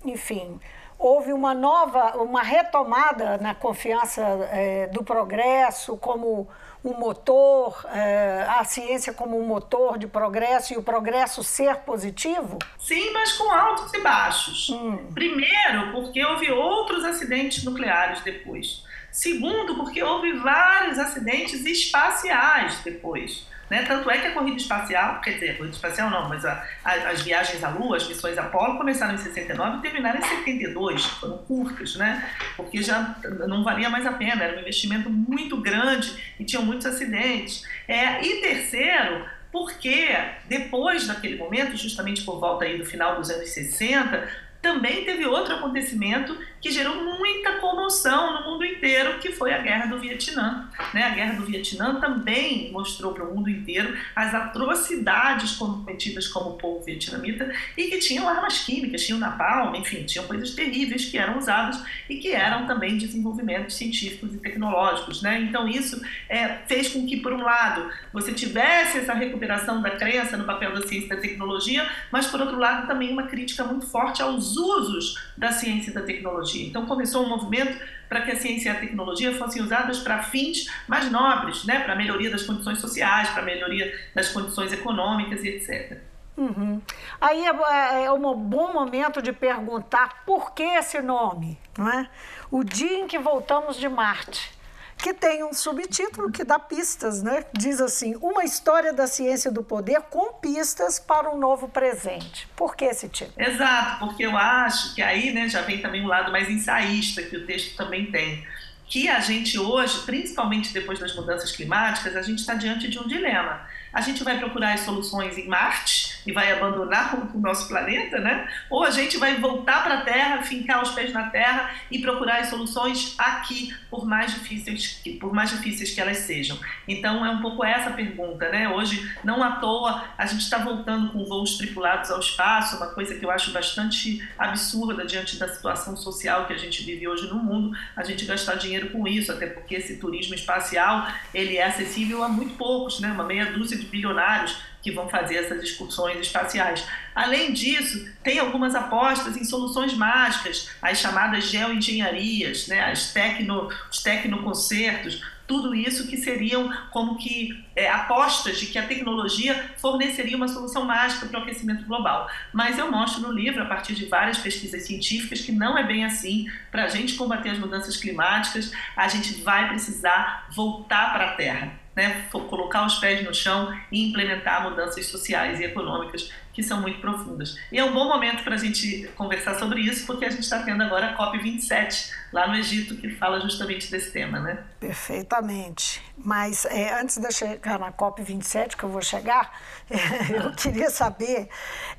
enfim, 0.02 0.58
houve 0.98 1.34
uma 1.34 1.52
nova, 1.52 2.16
uma 2.16 2.42
retomada 2.42 3.36
na 3.36 3.54
confiança 3.54 4.22
é, 4.50 4.86
do 4.86 5.04
progresso 5.04 5.96
como 5.98 6.48
um 6.90 6.98
motor, 6.98 7.84
é, 7.92 8.46
a 8.48 8.64
ciência 8.64 9.12
como 9.12 9.38
um 9.38 9.46
motor 9.46 9.98
de 9.98 10.06
progresso 10.06 10.72
e 10.72 10.76
o 10.76 10.82
progresso 10.82 11.42
ser 11.42 11.78
positivo? 11.78 12.58
Sim, 12.78 13.12
mas 13.12 13.32
com 13.32 13.50
altos 13.50 13.92
e 13.92 14.00
baixos. 14.00 14.70
Hum. 14.70 15.10
Primeiro, 15.12 15.92
porque 15.92 16.24
houve 16.24 16.50
outros 16.50 17.04
acidentes 17.04 17.64
nucleares 17.64 18.20
depois. 18.22 18.84
Segundo, 19.10 19.76
porque 19.76 20.02
houve 20.02 20.32
vários 20.34 20.98
acidentes 20.98 21.64
espaciais 21.64 22.80
depois. 22.84 23.46
Né? 23.68 23.82
Tanto 23.82 24.08
é 24.10 24.18
que 24.18 24.28
a 24.28 24.32
corrida 24.32 24.56
espacial, 24.56 25.20
quer 25.20 25.32
dizer, 25.32 25.50
a 25.50 25.54
corrida 25.56 25.74
espacial 25.74 26.08
não, 26.08 26.28
mas 26.28 26.44
a, 26.44 26.64
a, 26.84 26.92
as 27.10 27.22
viagens 27.22 27.62
à 27.64 27.68
Lua, 27.68 27.96
as 27.96 28.06
missões 28.06 28.38
Apolo 28.38 28.78
começaram 28.78 29.14
em 29.14 29.18
69 29.18 29.78
e 29.78 29.82
terminaram 29.82 30.18
em 30.18 30.22
72, 30.22 31.04
foram 31.04 31.38
curtas, 31.38 31.96
né? 31.96 32.30
porque 32.56 32.82
já 32.82 33.16
não 33.48 33.64
valia 33.64 33.90
mais 33.90 34.06
a 34.06 34.12
pena, 34.12 34.44
era 34.44 34.56
um 34.56 34.60
investimento 34.60 35.10
muito 35.10 35.56
grande 35.60 36.34
e 36.38 36.44
tinham 36.44 36.64
muitos 36.64 36.86
acidentes. 36.86 37.64
É, 37.88 38.24
e 38.24 38.40
terceiro, 38.40 39.26
porque 39.50 40.16
depois 40.48 41.06
daquele 41.06 41.36
momento, 41.36 41.76
justamente 41.76 42.22
por 42.22 42.38
volta 42.38 42.64
aí 42.64 42.78
do 42.78 42.84
final 42.84 43.16
dos 43.16 43.30
anos 43.30 43.48
60, 43.50 44.46
também 44.62 45.04
teve 45.04 45.24
outro 45.26 45.54
acontecimento 45.54 46.36
que 46.60 46.70
gerou 46.70 47.04
muita 47.18 47.52
comoção 47.54 48.34
no 48.34 48.50
mundo 48.50 48.64
inteiro, 48.64 49.18
que 49.18 49.32
foi 49.32 49.52
a 49.52 49.58
Guerra 49.58 49.86
do 49.86 49.98
Vietnã. 49.98 50.68
Né? 50.92 51.02
A 51.02 51.10
Guerra 51.10 51.34
do 51.34 51.46
Vietnã 51.46 52.00
também 52.00 52.72
mostrou 52.72 53.12
para 53.12 53.24
o 53.24 53.34
mundo 53.34 53.50
inteiro 53.50 53.96
as 54.14 54.34
atrocidades 54.34 55.52
cometidas 55.52 56.28
como 56.28 56.56
povo 56.56 56.84
vietnamita 56.84 57.52
e 57.76 57.84
que 57.84 57.98
tinham 57.98 58.28
armas 58.28 58.64
químicas, 58.64 59.04
tinham 59.04 59.18
napalm, 59.18 59.74
enfim, 59.74 60.04
tinham 60.04 60.26
coisas 60.26 60.50
terríveis 60.52 61.06
que 61.06 61.18
eram 61.18 61.38
usadas 61.38 61.82
e 62.08 62.16
que 62.16 62.32
eram 62.32 62.66
também 62.66 62.96
desenvolvimentos 62.96 63.76
científicos 63.76 64.34
e 64.34 64.38
tecnológicos. 64.38 65.22
Né? 65.22 65.40
Então, 65.40 65.68
isso 65.68 66.00
é, 66.28 66.58
fez 66.66 66.88
com 66.88 67.06
que, 67.06 67.18
por 67.18 67.32
um 67.32 67.42
lado, 67.42 67.90
você 68.12 68.32
tivesse 68.32 68.98
essa 68.98 69.14
recuperação 69.14 69.82
da 69.82 69.90
crença 69.90 70.36
no 70.36 70.44
papel 70.44 70.72
da 70.72 70.86
ciência 70.86 71.06
e 71.06 71.08
da 71.08 71.16
tecnologia, 71.16 71.88
mas, 72.10 72.26
por 72.26 72.40
outro 72.40 72.58
lado, 72.58 72.86
também 72.86 73.12
uma 73.12 73.24
crítica 73.24 73.64
muito 73.64 73.86
forte 73.86 74.22
aos 74.22 74.56
usos 74.56 75.25
da 75.36 75.52
ciência 75.52 75.90
e 75.90 75.94
da 75.94 76.02
tecnologia. 76.02 76.66
Então, 76.66 76.86
começou 76.86 77.24
um 77.24 77.28
movimento 77.28 77.78
para 78.08 78.22
que 78.22 78.30
a 78.30 78.36
ciência 78.36 78.70
e 78.70 78.72
a 78.72 78.80
tecnologia 78.80 79.34
fossem 79.34 79.62
usadas 79.62 79.98
para 79.98 80.22
fins 80.22 80.66
mais 80.88 81.10
nobres, 81.10 81.64
né? 81.64 81.80
para 81.80 81.92
a 81.92 81.96
melhoria 81.96 82.30
das 82.30 82.42
condições 82.42 82.78
sociais, 82.78 83.28
para 83.30 83.42
a 83.42 83.44
melhoria 83.44 83.92
das 84.14 84.28
condições 84.30 84.72
econômicas 84.72 85.44
e 85.44 85.48
etc. 85.48 85.98
Uhum. 86.36 86.80
Aí 87.20 87.44
é, 87.46 87.50
é, 87.50 88.04
é, 88.04 88.12
um 88.12 88.34
bom 88.34 88.72
momento 88.72 89.22
de 89.22 89.32
perguntar 89.32 90.24
por 90.26 90.52
que 90.52 90.62
esse 90.62 91.00
nome, 91.00 91.58
não 91.76 91.88
é? 91.88 92.08
O 92.50 92.62
dia 92.62 92.98
em 92.98 93.06
que 93.06 93.18
voltamos 93.18 93.76
de 93.76 93.88
Marte 93.88 94.55
que 94.96 95.12
tem 95.12 95.44
um 95.44 95.52
subtítulo 95.52 96.30
que 96.30 96.42
dá 96.42 96.58
pistas, 96.58 97.22
né? 97.22 97.44
Diz 97.52 97.80
assim: 97.80 98.16
Uma 98.20 98.44
história 98.44 98.92
da 98.92 99.06
ciência 99.06 99.50
do 99.50 99.62
poder 99.62 100.00
com 100.02 100.32
pistas 100.34 100.98
para 100.98 101.30
um 101.30 101.38
novo 101.38 101.68
presente. 101.68 102.48
Por 102.56 102.74
que 102.74 102.84
esse 102.84 103.08
título? 103.08 103.34
Exato, 103.36 104.06
porque 104.06 104.24
eu 104.24 104.36
acho 104.36 104.94
que 104.94 105.02
aí 105.02 105.32
né, 105.32 105.48
já 105.48 105.62
vem 105.62 105.80
também 105.80 106.02
um 106.02 106.08
lado 106.08 106.32
mais 106.32 106.50
ensaísta 106.50 107.22
que 107.22 107.36
o 107.36 107.46
texto 107.46 107.76
também 107.76 108.10
tem. 108.10 108.46
Que 108.88 109.08
a 109.08 109.20
gente 109.20 109.58
hoje, 109.58 110.00
principalmente 110.06 110.72
depois 110.72 110.98
das 110.98 111.14
mudanças 111.14 111.50
climáticas, 111.52 112.16
a 112.16 112.22
gente 112.22 112.38
está 112.38 112.54
diante 112.54 112.88
de 112.88 112.98
um 112.98 113.06
dilema. 113.06 113.66
A 113.92 114.00
gente 114.00 114.22
vai 114.22 114.38
procurar 114.38 114.74
as 114.74 114.80
soluções 114.80 115.36
em 115.36 115.48
Marte 115.48 116.15
e 116.26 116.32
vai 116.32 116.52
abandonar 116.52 117.14
o 117.34 117.38
nosso 117.38 117.68
planeta, 117.68 118.18
né? 118.18 118.48
Ou 118.68 118.84
a 118.84 118.90
gente 118.90 119.16
vai 119.16 119.36
voltar 119.36 119.84
para 119.84 119.94
a 119.98 120.00
Terra, 120.02 120.42
fincar 120.42 120.82
os 120.82 120.90
pés 120.90 121.12
na 121.12 121.30
Terra 121.30 121.70
e 121.90 122.00
procurar 122.00 122.40
as 122.40 122.48
soluções 122.48 123.14
aqui, 123.16 123.74
por 123.88 124.04
mais 124.04 124.34
difíceis, 124.34 125.00
por 125.20 125.32
mais 125.32 125.50
difíceis 125.50 125.92
que 125.92 126.00
elas 126.00 126.18
sejam. 126.18 126.58
Então 126.88 127.24
é 127.24 127.30
um 127.30 127.40
pouco 127.40 127.64
essa 127.64 127.90
pergunta, 127.90 128.48
né? 128.48 128.68
Hoje, 128.68 129.08
não 129.22 129.42
à 129.42 129.52
toa, 129.52 130.04
a 130.18 130.26
gente 130.26 130.40
está 130.40 130.58
voltando 130.58 131.12
com 131.12 131.24
voos 131.24 131.56
tripulados 131.56 132.10
ao 132.10 132.18
espaço, 132.18 132.76
uma 132.76 132.88
coisa 132.88 133.14
que 133.14 133.24
eu 133.24 133.30
acho 133.30 133.52
bastante 133.52 134.26
absurda 134.38 135.06
diante 135.06 135.38
da 135.38 135.48
situação 135.48 135.96
social 135.96 136.46
que 136.46 136.52
a 136.52 136.58
gente 136.58 136.82
vive 136.82 137.06
hoje 137.06 137.28
no 137.28 137.36
mundo, 137.36 137.76
a 137.96 138.02
gente 138.02 138.24
gastar 138.24 138.56
dinheiro 138.56 138.90
com 138.90 139.06
isso, 139.06 139.30
até 139.30 139.46
porque 139.46 139.76
esse 139.76 139.96
turismo 139.98 140.34
espacial 140.34 141.06
ele 141.32 141.56
é 141.56 141.64
acessível 141.64 142.22
a 142.24 142.28
muito 142.28 142.54
poucos, 142.56 143.00
né? 143.00 143.10
Uma 143.12 143.24
meia 143.24 143.52
dúzia 143.52 143.76
de 143.76 143.86
bilionários 143.86 144.56
que 144.86 144.92
vão 144.92 145.08
fazer 145.08 145.34
essas 145.34 145.60
excursões 145.64 146.20
espaciais. 146.20 146.86
Além 147.12 147.52
disso, 147.52 148.08
tem 148.22 148.38
algumas 148.38 148.72
apostas 148.76 149.36
em 149.36 149.42
soluções 149.42 149.92
mágicas, 149.94 150.70
as 150.80 150.98
chamadas 150.98 151.42
geoengenharias, 151.46 152.68
né, 152.68 152.84
as 152.84 153.12
tecno, 153.12 153.68
os 153.90 154.00
tecnoconcertos, 154.00 155.20
tudo 155.44 155.74
isso 155.74 156.06
que 156.06 156.16
seriam 156.16 156.72
como 156.92 157.16
que 157.16 157.64
é, 157.74 157.90
apostas 157.90 158.60
de 158.60 158.66
que 158.66 158.78
a 158.78 158.86
tecnologia 158.86 159.74
forneceria 159.76 160.36
uma 160.36 160.46
solução 160.46 160.84
mágica 160.84 161.26
para 161.26 161.40
o 161.40 161.42
aquecimento 161.42 161.84
global. 161.84 162.30
Mas 162.52 162.78
eu 162.78 162.88
mostro 162.88 163.22
no 163.22 163.32
livro, 163.32 163.60
a 163.62 163.66
partir 163.66 163.94
de 163.94 164.06
várias 164.06 164.38
pesquisas 164.38 164.86
científicas, 164.86 165.40
que 165.40 165.50
não 165.50 165.76
é 165.76 165.82
bem 165.82 166.04
assim. 166.04 166.46
Para 166.70 166.84
a 166.84 166.88
gente 166.88 167.14
combater 167.14 167.50
as 167.50 167.58
mudanças 167.58 167.96
climáticas, 167.96 168.70
a 168.96 169.08
gente 169.08 169.34
vai 169.42 169.68
precisar 169.68 170.46
voltar 170.54 171.12
para 171.12 171.30
a 171.30 171.32
Terra 171.34 171.85
né, 171.96 172.28
colocar 172.30 172.86
os 172.86 172.96
pés 172.96 173.24
no 173.24 173.34
chão 173.34 173.74
e 173.90 174.08
implementar 174.10 174.62
mudanças 174.62 175.06
sociais 175.06 175.58
e 175.58 175.64
econômicas 175.64 176.30
que 176.52 176.62
são 176.62 176.80
muito 176.80 177.00
profundas. 177.00 177.58
E 177.70 177.78
é 177.78 177.84
um 177.84 177.92
bom 177.92 178.08
momento 178.08 178.42
para 178.42 178.54
a 178.54 178.58
gente 178.58 179.08
conversar 179.14 179.58
sobre 179.58 179.80
isso, 179.80 180.06
porque 180.06 180.24
a 180.24 180.30
gente 180.30 180.42
está 180.42 180.62
tendo 180.62 180.82
agora 180.82 181.08
a 181.08 181.16
COP27 181.16 182.12
lá 182.32 182.48
no 182.48 182.54
Egito, 182.54 182.96
que 182.96 183.10
fala 183.10 183.40
justamente 183.40 183.90
desse 183.90 184.10
tema, 184.10 184.40
né? 184.40 184.64
Perfeitamente. 184.80 186.02
Mas 186.16 186.64
é, 186.66 186.98
antes 186.98 187.18
de 187.18 187.26
eu 187.26 187.32
chegar 187.32 187.78
na 187.78 187.92
COP27, 187.92 188.74
que 188.74 188.84
eu 188.84 188.88
vou 188.88 189.02
chegar, 189.02 189.52
eu 190.34 190.50
queria 190.52 190.88
saber 190.88 191.48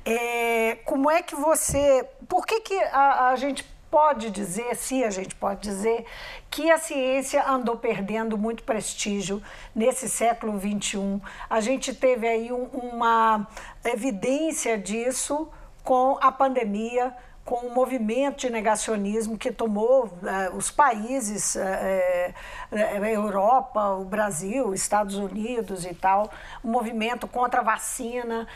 é, 0.04 0.76
como 0.84 1.08
é 1.08 1.22
que 1.22 1.36
você. 1.36 2.04
Por 2.28 2.44
que, 2.44 2.60
que 2.60 2.74
a, 2.74 3.28
a 3.28 3.36
gente 3.36 3.64
pode 3.90 4.30
dizer, 4.30 4.76
se 4.76 5.02
a 5.04 5.10
gente 5.10 5.34
pode 5.34 5.60
dizer, 5.60 6.04
que 6.50 6.70
a 6.70 6.78
ciência 6.78 7.48
andou 7.48 7.76
perdendo 7.76 8.36
muito 8.36 8.62
prestígio 8.62 9.42
nesse 9.74 10.08
século 10.08 10.58
XXI. 10.58 11.20
A 11.48 11.60
gente 11.60 11.94
teve 11.94 12.26
aí 12.26 12.52
um, 12.52 12.64
uma 12.64 13.46
evidência 13.84 14.78
disso 14.78 15.48
com 15.82 16.18
a 16.20 16.30
pandemia, 16.30 17.14
com 17.48 17.66
o 17.66 17.74
movimento 17.74 18.40
de 18.40 18.50
negacionismo 18.50 19.38
que 19.38 19.50
tomou 19.50 20.12
eh, 20.22 20.50
os 20.52 20.70
países, 20.70 21.56
eh, 21.56 22.34
a 22.70 23.10
Europa, 23.10 23.94
o 23.94 24.04
Brasil, 24.04 24.74
Estados 24.74 25.14
Unidos 25.14 25.86
e 25.86 25.94
tal, 25.94 26.30
o 26.62 26.68
movimento 26.68 27.26
contra 27.26 27.62
a 27.62 27.64
vacina, 27.64 28.46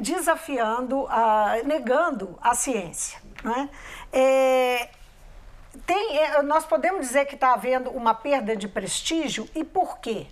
desafiando, 0.00 1.06
negando 1.64 2.36
a 2.42 2.52
ciência. 2.56 3.20
Né? 3.44 3.70
É, 4.12 4.88
tem, 5.86 6.18
é, 6.18 6.42
nós 6.42 6.66
podemos 6.66 7.06
dizer 7.06 7.26
que 7.26 7.34
está 7.34 7.54
havendo 7.54 7.90
uma 7.90 8.12
perda 8.12 8.56
de 8.56 8.66
prestígio 8.66 9.48
e 9.54 9.62
por 9.62 9.98
quê? 10.00 10.26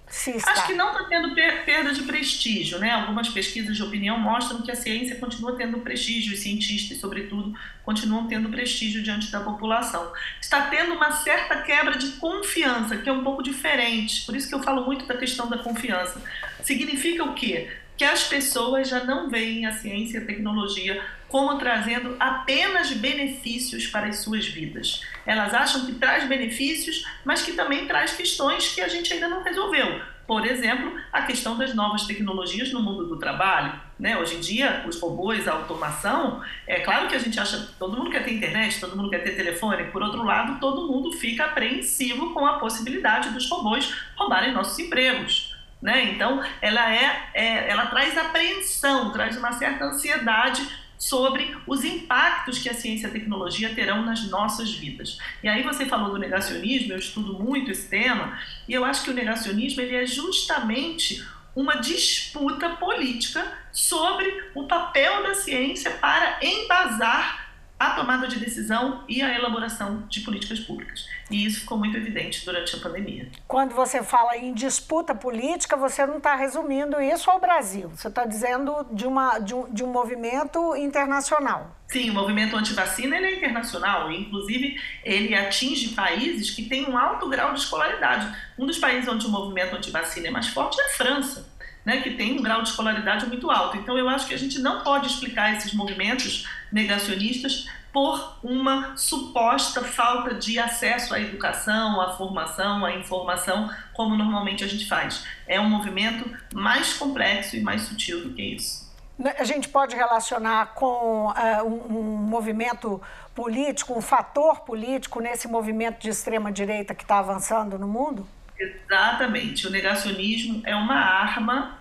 Acho 0.51 0.67
que 0.67 0.75
não 0.75 0.91
está 0.91 1.05
tendo 1.05 1.33
perda 1.35 1.93
de 1.93 2.03
prestígio, 2.03 2.79
né? 2.79 2.91
Algumas 2.91 3.29
pesquisas 3.29 3.77
de 3.77 3.83
opinião 3.83 4.19
mostram 4.19 4.63
que 4.63 4.71
a 4.71 4.75
ciência 4.75 5.15
continua 5.17 5.57
tendo 5.57 5.79
prestígio, 5.79 6.35
os 6.35 6.41
cientistas, 6.41 6.99
sobretudo, 6.99 7.55
continuam 7.85 8.27
tendo 8.27 8.49
prestígio 8.49 9.01
diante 9.01 9.31
da 9.31 9.39
população. 9.39 10.13
Está 10.41 10.63
tendo 10.63 10.95
uma 10.95 11.13
certa 11.13 11.63
quebra 11.63 11.97
de 11.97 12.13
confiança, 12.13 12.97
que 12.97 13.09
é 13.09 13.13
um 13.13 13.23
pouco 13.23 13.43
diferente. 13.43 14.27
Por 14.27 14.35
isso 14.35 14.49
que 14.49 14.55
eu 14.57 14.63
falo 14.63 14.85
muito 14.85 15.07
da 15.07 15.17
questão 15.17 15.49
da 15.49 15.59
confiança. 15.59 16.21
Significa 16.63 17.23
o 17.23 17.35
quê? 17.35 17.71
Que 17.97 18.05
as 18.05 18.25
pessoas 18.25 18.89
já 18.89 19.05
não 19.05 19.31
veem 19.31 19.67
a 19.67 19.73
ciência 19.73 20.19
e 20.19 20.23
a 20.23 20.27
tecnologia 20.27 21.01
como 21.29 21.59
trazendo 21.59 22.17
apenas 22.19 22.91
benefícios 22.93 23.87
para 23.87 24.07
as 24.07 24.19
suas 24.19 24.47
vidas. 24.47 25.03
Elas 25.27 25.53
acham 25.53 25.87
que 25.87 25.93
traz 25.93 26.27
benefícios, 26.27 27.05
mas 27.25 27.43
que 27.43 27.53
também 27.53 27.87
traz 27.87 28.13
questões 28.15 28.75
que 28.75 28.81
a 28.81 28.89
gente 28.89 29.13
ainda 29.13 29.29
não 29.29 29.43
resolveu. 29.43 30.01
Por 30.27 30.45
exemplo, 30.45 30.95
a 31.11 31.23
questão 31.23 31.57
das 31.57 31.75
novas 31.75 32.05
tecnologias 32.07 32.71
no 32.71 32.83
mundo 32.83 33.07
do 33.07 33.19
trabalho. 33.19 33.73
Né? 33.99 34.19
Hoje 34.19 34.37
em 34.37 34.41
dia, 34.41 34.85
os 34.87 35.01
robôs, 35.01 35.49
a 35.49 35.53
automação, 35.53 36.43
é 36.67 36.81
claro 36.81 37.09
que 37.09 37.17
a 37.17 37.19
gente 37.19 37.41
acha 37.41 37.71
todo 37.79 37.97
mundo 37.97 38.11
quer 38.11 38.25
ter 38.25 38.35
internet, 38.35 38.79
todo 38.79 38.95
mundo 38.95 39.09
quer 39.09 39.25
ter 39.25 39.37
telefone, 39.37 39.85
por 39.85 40.03
outro 40.03 40.23
lado, 40.23 40.61
todo 40.61 40.87
mundo 40.87 41.13
fica 41.13 41.47
apreensivo 41.47 42.35
com 42.35 42.47
a 42.47 42.59
possibilidade 42.59 43.31
dos 43.31 43.49
robôs 43.49 43.91
roubarem 44.17 44.53
nossos 44.53 44.79
empregos. 44.79 45.57
Né? 45.81 46.13
Então, 46.13 46.43
ela, 46.61 46.95
é, 46.95 47.31
é, 47.33 47.71
ela 47.71 47.87
traz 47.87 48.17
apreensão, 48.19 49.11
traz 49.13 49.37
uma 49.37 49.53
certa 49.53 49.87
ansiedade 49.87 50.69
sobre 50.99 51.57
os 51.67 51.85
impactos 51.85 52.59
que 52.59 52.69
a 52.69 52.75
ciência 52.75 53.07
e 53.07 53.11
a 53.11 53.13
tecnologia 53.13 53.75
terão 53.75 54.05
nas 54.05 54.29
nossas 54.29 54.75
vidas. 54.75 55.19
E 55.43 55.49
aí 55.49 55.63
você 55.63 55.87
falou 55.87 56.11
do 56.11 56.19
negacionismo, 56.19 56.93
eu 56.93 56.99
estudo 56.99 57.35
muito 57.35 57.71
esse 57.71 57.89
tema, 57.89 58.39
e 58.67 58.73
eu 58.75 58.85
acho 58.85 59.05
que 59.05 59.11
o 59.11 59.15
negacionismo 59.15 59.81
ele 59.81 59.95
é 59.95 60.07
justamente 60.07 61.25
uma 61.55 61.77
disputa 61.77 62.71
política 62.71 63.47
sobre 63.73 64.45
o 64.55 64.65
papel 64.65 65.23
da 65.23 65.35
ciência 65.35 65.91
para 65.93 66.39
embasar 66.43 67.48
a 67.79 67.91
tomada 67.91 68.27
de 68.27 68.41
decisão 68.41 69.05
e 69.09 69.23
a 69.23 69.33
elaboração 69.33 70.03
de 70.09 70.21
políticas 70.21 70.59
públicas. 70.59 71.07
E 71.31 71.47
isso 71.47 71.61
ficou 71.61 71.79
muito 71.79 71.97
evidente 71.97 72.45
durante 72.45 72.75
a 72.75 72.81
pandemia. 72.81 73.29
Quando 73.47 73.75
você 73.75 74.03
fala 74.03 74.37
em 74.37 74.53
disputa 74.53 75.15
política, 75.15 75.77
você 75.77 76.05
não 76.05 76.17
está 76.17 76.35
resumindo 76.35 77.01
isso 77.01 77.31
ao 77.31 77.39
Brasil. 77.39 77.91
Você 77.91 78.09
está 78.09 78.25
dizendo 78.25 78.85
de, 78.91 79.07
uma, 79.07 79.39
de, 79.39 79.55
um, 79.55 79.73
de 79.73 79.85
um 79.85 79.93
movimento 79.93 80.75
internacional. 80.75 81.77
Sim, 81.87 82.11
o 82.11 82.15
movimento 82.15 82.57
antivacina 82.57 83.17
ele 83.17 83.27
é 83.27 83.37
internacional. 83.37 84.11
Inclusive, 84.11 84.81
ele 85.05 85.35
atinge 85.35 85.91
países 85.91 86.51
que 86.51 86.69
têm 86.69 86.91
um 86.91 86.99
alto 86.99 87.29
grau 87.29 87.55
de 87.55 87.61
escolaridade. 87.61 88.35
Um 88.59 88.67
dos 88.67 88.79
países 88.79 89.09
onde 89.09 89.27
o 89.27 89.31
movimento 89.31 89.77
antivacina 89.77 90.27
é 90.27 90.31
mais 90.31 90.49
forte 90.49 90.81
é 90.81 90.85
a 90.85 90.89
França. 90.91 91.57
Né, 91.87 92.03
que 92.03 92.11
tem 92.11 92.39
um 92.39 92.43
grau 92.43 92.61
de 92.61 92.69
escolaridade 92.69 93.25
muito 93.25 93.51
alto. 93.51 93.79
Então, 93.79 93.97
eu 93.97 94.11
acho 94.11 94.27
que 94.27 94.35
a 94.35 94.39
gente 94.39 94.59
não 94.59 94.83
pode 94.83 95.07
explicar 95.07 95.57
esses 95.57 95.73
movimentos 95.73 96.47
negacionistas 96.73 97.67
por 97.93 98.39
uma 98.43 98.97
suposta 98.97 99.83
falta 99.83 100.35
de 100.35 100.59
acesso 100.59 101.15
à 101.15 101.21
educação, 101.21 102.01
à 102.01 102.17
formação, 102.17 102.85
à 102.85 102.95
informação, 102.95 103.71
como 103.95 104.17
normalmente 104.17 104.63
a 104.63 104.69
gente 104.69 104.87
faz. 104.87 105.25
É 105.47 105.61
um 105.61 105.69
movimento 105.69 106.31
mais 106.53 106.95
complexo 106.95 107.57
e 107.57 107.61
mais 107.61 107.83
sutil 107.83 108.23
do 108.23 108.35
que 108.35 108.43
isso. 108.43 108.89
né, 109.19 109.35
a 109.39 109.45
gente 109.45 109.69
pode 109.69 109.97
relacionar 109.97 110.75
com 110.75 111.27
uh, 111.27 111.65
um, 111.65 111.99
um, 111.99 112.17
movimento 112.17 113.01
político, 113.35 113.99
um 113.99 114.03
fator 114.03 114.61
político 114.61 115.21
nesse 115.21 115.49
movimento 115.49 115.99
de 115.99 116.11
extrema 116.11 116.53
direita 116.53 116.95
que 116.95 117.03
está 117.03 117.19
avançando 117.19 117.79
no 117.79 117.89
mundo? 117.89 118.27
Exatamente. 118.59 119.67
O 119.67 119.71
negacionismo 119.71 120.63
é 120.65 120.75
uma 120.75 120.97
arma 120.97 121.78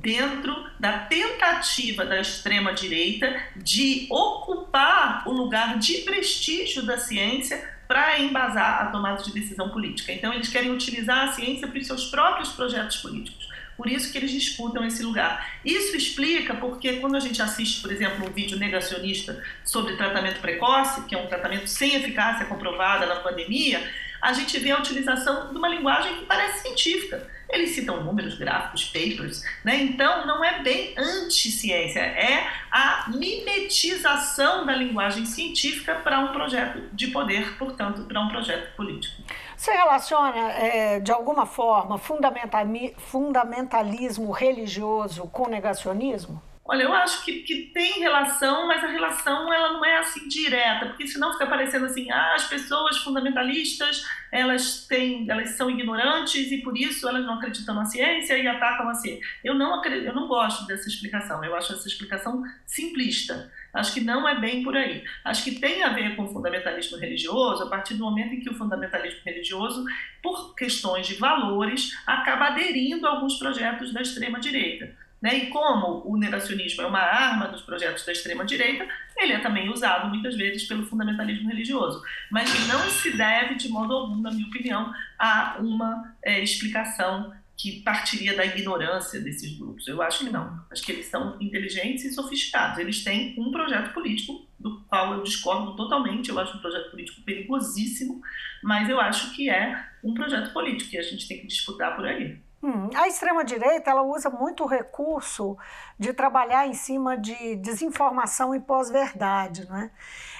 dentro 0.00 0.54
da 0.78 0.98
tentativa 0.98 2.04
da 2.04 2.20
extrema 2.20 2.72
direita 2.72 3.34
de 3.56 4.06
ocupar 4.10 5.26
o 5.26 5.32
lugar 5.32 5.78
de 5.78 5.98
prestígio 5.98 6.84
da 6.84 6.98
ciência 6.98 7.76
para 7.88 8.18
embasar 8.20 8.82
a 8.82 8.86
tomada 8.86 9.22
de 9.22 9.32
decisão 9.32 9.68
política. 9.70 10.12
Então, 10.12 10.32
eles 10.32 10.48
querem 10.48 10.72
utilizar 10.72 11.28
a 11.28 11.32
ciência 11.32 11.68
para 11.68 11.78
os 11.78 11.86
seus 11.86 12.06
próprios 12.06 12.50
projetos 12.50 12.96
políticos. 12.96 13.48
Por 13.76 13.88
isso 13.88 14.10
que 14.10 14.16
eles 14.16 14.30
disputam 14.30 14.84
esse 14.84 15.02
lugar. 15.02 15.58
Isso 15.64 15.94
explica 15.94 16.54
porque 16.54 16.94
quando 16.94 17.16
a 17.16 17.20
gente 17.20 17.42
assiste, 17.42 17.82
por 17.82 17.92
exemplo, 17.92 18.26
um 18.26 18.32
vídeo 18.32 18.58
negacionista 18.58 19.42
sobre 19.64 19.96
tratamento 19.96 20.40
precoce, 20.40 21.02
que 21.02 21.14
é 21.14 21.18
um 21.18 21.26
tratamento 21.26 21.66
sem 21.66 21.94
eficácia 21.94 22.46
comprovada 22.46 23.04
na 23.04 23.16
pandemia, 23.16 23.86
a 24.20 24.32
gente 24.32 24.58
vê 24.58 24.70
a 24.70 24.78
utilização 24.78 25.52
de 25.52 25.58
uma 25.58 25.68
linguagem 25.68 26.16
que 26.16 26.24
parece 26.24 26.62
científica. 26.62 27.28
Eles 27.48 27.70
citam 27.70 28.02
números, 28.02 28.36
gráficos, 28.38 28.84
papers, 28.84 29.42
né? 29.64 29.82
Então 29.82 30.26
não 30.26 30.44
é 30.44 30.62
bem 30.62 30.94
anti-ciência, 30.96 32.00
é 32.00 32.46
a 32.70 33.06
mimetização 33.08 34.66
da 34.66 34.74
linguagem 34.74 35.24
científica 35.24 35.94
para 35.94 36.18
um 36.18 36.32
projeto 36.32 36.82
de 36.92 37.06
poder, 37.08 37.56
portanto, 37.56 38.02
para 38.02 38.20
um 38.20 38.28
projeto 38.28 38.74
político. 38.76 39.22
Você 39.56 39.72
relaciona, 39.72 40.52
é, 40.52 41.00
de 41.00 41.10
alguma 41.10 41.46
forma, 41.46 41.98
fundamentalismo 41.98 44.30
religioso 44.30 45.26
com 45.28 45.48
negacionismo? 45.48 46.42
Olha, 46.68 46.82
eu 46.82 46.92
acho 46.92 47.24
que, 47.24 47.42
que 47.42 47.70
tem 47.72 48.00
relação, 48.00 48.66
mas 48.66 48.82
a 48.82 48.88
relação 48.88 49.52
ela 49.52 49.74
não 49.74 49.84
é 49.84 49.98
assim 49.98 50.26
direta, 50.26 50.86
porque 50.86 51.06
senão 51.06 51.32
fica 51.32 51.46
parecendo 51.46 51.86
assim, 51.86 52.10
ah, 52.10 52.34
as 52.34 52.48
pessoas 52.48 52.98
fundamentalistas, 52.98 54.04
elas 54.32 54.84
têm, 54.84 55.30
elas 55.30 55.50
são 55.50 55.70
ignorantes 55.70 56.50
e 56.50 56.58
por 56.58 56.76
isso 56.76 57.08
elas 57.08 57.24
não 57.24 57.34
acreditam 57.34 57.72
na 57.72 57.84
ciência 57.84 58.36
e 58.36 58.48
atacam 58.48 58.88
a 58.88 58.94
ciência. 58.94 59.24
Eu 59.44 59.54
não 59.54 59.74
acredito, 59.74 60.06
eu 60.06 60.14
não 60.14 60.26
gosto 60.26 60.66
dessa 60.66 60.88
explicação. 60.88 61.44
Eu 61.44 61.54
acho 61.54 61.72
essa 61.72 61.86
explicação 61.86 62.42
simplista. 62.66 63.48
Acho 63.72 63.94
que 63.94 64.00
não 64.00 64.28
é 64.28 64.40
bem 64.40 64.64
por 64.64 64.76
aí. 64.76 65.04
Acho 65.24 65.44
que 65.44 65.60
tem 65.60 65.84
a 65.84 65.90
ver 65.90 66.16
com 66.16 66.24
o 66.24 66.28
fundamentalismo 66.32 66.98
religioso 66.98 67.62
a 67.62 67.68
partir 67.68 67.94
do 67.94 68.04
momento 68.04 68.34
em 68.34 68.40
que 68.40 68.50
o 68.50 68.54
fundamentalismo 68.54 69.20
religioso, 69.24 69.84
por 70.20 70.56
questões 70.56 71.06
de 71.06 71.14
valores, 71.14 71.96
acaba 72.04 72.46
aderindo 72.46 73.06
a 73.06 73.10
alguns 73.10 73.38
projetos 73.38 73.92
da 73.92 74.02
extrema 74.02 74.40
direita. 74.40 75.05
Né? 75.20 75.36
E 75.38 75.46
como 75.46 76.02
o 76.04 76.16
negacionismo 76.16 76.82
é 76.82 76.86
uma 76.86 77.00
arma 77.00 77.48
dos 77.48 77.62
projetos 77.62 78.04
da 78.04 78.12
extrema-direita, 78.12 78.86
ele 79.16 79.32
é 79.32 79.38
também 79.38 79.70
usado 79.70 80.08
muitas 80.08 80.36
vezes 80.36 80.64
pelo 80.64 80.84
fundamentalismo 80.84 81.48
religioso. 81.48 82.02
Mas 82.30 82.50
não 82.68 82.88
se 82.90 83.16
deve, 83.16 83.54
de 83.54 83.68
modo 83.68 83.94
algum, 83.94 84.20
na 84.20 84.30
minha 84.30 84.46
opinião, 84.46 84.92
a 85.18 85.56
uma 85.58 86.14
é, 86.22 86.42
explicação 86.42 87.32
que 87.56 87.80
partiria 87.80 88.36
da 88.36 88.44
ignorância 88.44 89.18
desses 89.18 89.56
grupos. 89.58 89.88
Eu 89.88 90.02
acho 90.02 90.26
que 90.26 90.30
não. 90.30 90.62
Acho 90.70 90.82
que 90.82 90.92
eles 90.92 91.06
são 91.06 91.38
inteligentes 91.40 92.04
e 92.04 92.12
sofisticados. 92.12 92.78
Eles 92.78 93.02
têm 93.02 93.34
um 93.38 93.50
projeto 93.50 93.94
político 93.94 94.46
do 94.60 94.80
qual 94.82 95.14
eu 95.14 95.22
discordo 95.22 95.74
totalmente. 95.74 96.28
Eu 96.28 96.38
acho 96.38 96.54
um 96.54 96.60
projeto 96.60 96.90
político 96.90 97.22
perigosíssimo, 97.22 98.20
mas 98.62 98.90
eu 98.90 99.00
acho 99.00 99.34
que 99.34 99.48
é 99.48 99.82
um 100.04 100.12
projeto 100.12 100.52
político 100.52 100.94
e 100.94 100.98
a 100.98 101.02
gente 101.02 101.26
tem 101.26 101.40
que 101.40 101.46
disputar 101.46 101.96
por 101.96 102.06
aí. 102.06 102.38
Hum, 102.62 102.88
a 102.94 103.06
extrema-direita 103.06 103.90
ela 103.90 104.02
usa 104.02 104.30
muito 104.30 104.64
o 104.64 104.66
recurso 104.66 105.56
de 105.98 106.12
trabalhar 106.12 106.66
em 106.66 106.74
cima 106.74 107.16
de 107.16 107.56
desinformação 107.56 108.54
e 108.54 108.60
pós-verdade. 108.60 109.68
Né? 109.68 109.90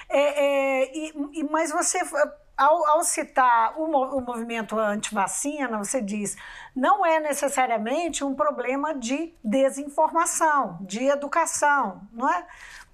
É, 0.09 0.45
é, 0.81 0.97
e, 0.97 1.43
mas 1.49 1.71
você, 1.71 1.99
ao, 2.57 2.87
ao 2.87 3.03
citar 3.03 3.79
o, 3.79 4.17
o 4.17 4.21
movimento 4.21 4.77
anti-vacina, 4.79 5.77
você 5.77 6.01
diz 6.01 6.35
não 6.75 7.05
é 7.05 7.19
necessariamente 7.19 8.23
um 8.23 8.35
problema 8.35 8.93
de 8.93 9.33
desinformação, 9.43 10.79
de 10.81 11.05
educação, 11.05 12.01
não 12.11 12.29
é? 12.29 12.47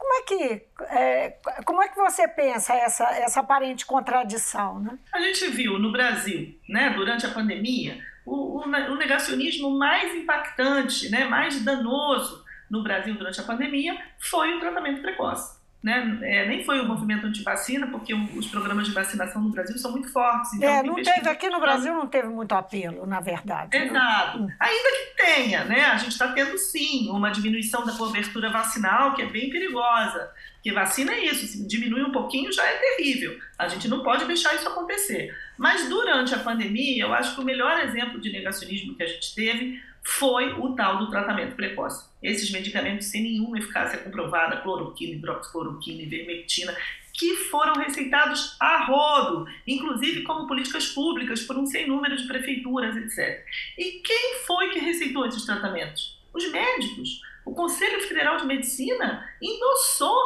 Como 0.03 0.15
é 0.15 0.22
que, 0.24 0.65
é, 0.89 1.38
como 1.63 1.81
é 1.81 1.88
que 1.88 1.95
você 1.95 2.27
pensa 2.27 2.74
essa, 2.74 3.05
essa 3.05 3.39
aparente 3.39 3.86
contradição? 3.86 4.81
Né? 4.81 5.00
A 5.13 5.22
gente 5.22 5.48
viu 5.48 5.79
no 5.79 5.93
Brasil, 5.93 6.60
né, 6.67 6.89
durante 6.89 7.25
a 7.25 7.29
pandemia, 7.31 8.03
o, 8.25 8.60
o, 8.60 8.63
o 8.63 8.95
negacionismo 8.98 9.69
mais 9.79 10.13
impactante, 10.13 11.10
né, 11.10 11.24
mais 11.24 11.63
danoso 11.63 12.43
no 12.69 12.84
Brasil 12.84 13.15
durante 13.15 13.39
a 13.39 13.43
pandemia 13.43 13.97
foi 14.19 14.54
o 14.54 14.60
tratamento 14.60 15.01
precoce. 15.01 15.58
Né? 15.84 16.17
É, 16.22 16.48
nem 16.48 16.63
foi 16.63 16.80
o 16.80 16.88
movimento 16.88 17.28
anti-vacina, 17.28 17.88
porque 17.88 18.13
os 18.13 18.48
programas 18.48 18.88
de 18.88 18.93
vacinação 18.93 19.41
no 19.41 19.50
Brasil 19.50 19.78
são 19.78 19.91
muito 19.91 20.10
fortes. 20.13 20.54
Então, 20.54 20.69
é, 20.69 20.82
não 20.82 20.96
teve, 20.96 21.28
aqui 21.28 21.50
no 21.50 21.60
Brasil 21.60 21.93
não 21.93 22.08
teve 22.08 22.30
muito 22.30 22.54
apelo, 22.54 23.06
na 23.06 23.19
verdade. 23.19 23.76
Exato. 23.76 24.39
Né? 24.39 24.56
Ainda 24.62 24.89
que 24.91 25.24
tenha, 25.26 25.65
né? 25.65 25.84
a 25.84 25.98
gente 25.98 26.13
está 26.13 26.30
tendo 26.30 26.58
sim 26.58 27.10
uma 27.10 27.30
diminuição 27.32 27.86
da 27.86 27.91
cobertura 27.91 28.50
vacinal 28.50 29.13
que 29.13 29.24
é 29.24 29.26
bem 29.26 29.50
perigosa. 29.50 30.32
Porque 30.54 30.72
vacina 30.72 31.12
é 31.12 31.26
isso, 31.26 31.46
se 31.46 31.67
diminui 31.67 32.02
um 32.02 32.13
pouquinho 32.13 32.50
já 32.54 32.65
é 32.65 32.78
terrível. 32.78 33.38
A 33.60 33.67
gente 33.67 33.89
não 33.89 34.02
pode 34.02 34.24
deixar 34.24 34.56
isso 34.56 34.69
acontecer. 34.69 35.36
Mas 35.58 35.89
durante 35.89 36.34
a 36.34 36.39
pandemia, 36.39 37.04
eu 37.04 37.13
acho 37.13 37.36
que 37.36 37.41
o 37.41 37.46
melhor 37.46 37.78
exemplo 37.82 38.22
de 38.22 38.32
negacionismo 38.32 38.96
que 38.96 39.04
a 39.04 39.08
gente 39.08 39.36
teve 39.36 39.84
foi 40.02 40.54
o 40.54 40.74
tal 40.76 41.00
do 41.00 41.10
tratamento 41.10 41.58
precoce. 41.58 42.12
Esses 42.23 42.49
medicamentos 42.49 43.07
sem 43.07 43.21
nenhuma 43.21 43.59
eficácia 43.59 43.99
comprovada, 43.99 44.62
cloroquina, 44.62 45.15
hidroxicloroquina, 45.15 46.03
ivermectina, 46.03 46.75
que 47.13 47.36
foram 47.51 47.73
receitados 47.73 48.57
a 48.59 48.86
rodo, 48.86 49.45
inclusive 49.67 50.23
como 50.23 50.47
políticas 50.47 50.88
públicas 50.88 51.43
por 51.43 51.57
um 51.57 51.65
sem 51.65 51.88
número 51.88 52.17
de 52.17 52.27
prefeituras, 52.27 52.95
etc. 52.97 53.45
E 53.77 54.01
quem 54.03 54.39
foi 54.47 54.69
que 54.69 54.79
receitou 54.79 55.25
esses 55.25 55.45
tratamentos? 55.45 56.19
Os 56.33 56.49
médicos. 56.51 57.21
O 57.45 57.53
Conselho 57.53 58.01
Federal 58.07 58.38
de 58.38 58.45
Medicina 58.45 59.29
endossou 59.41 60.17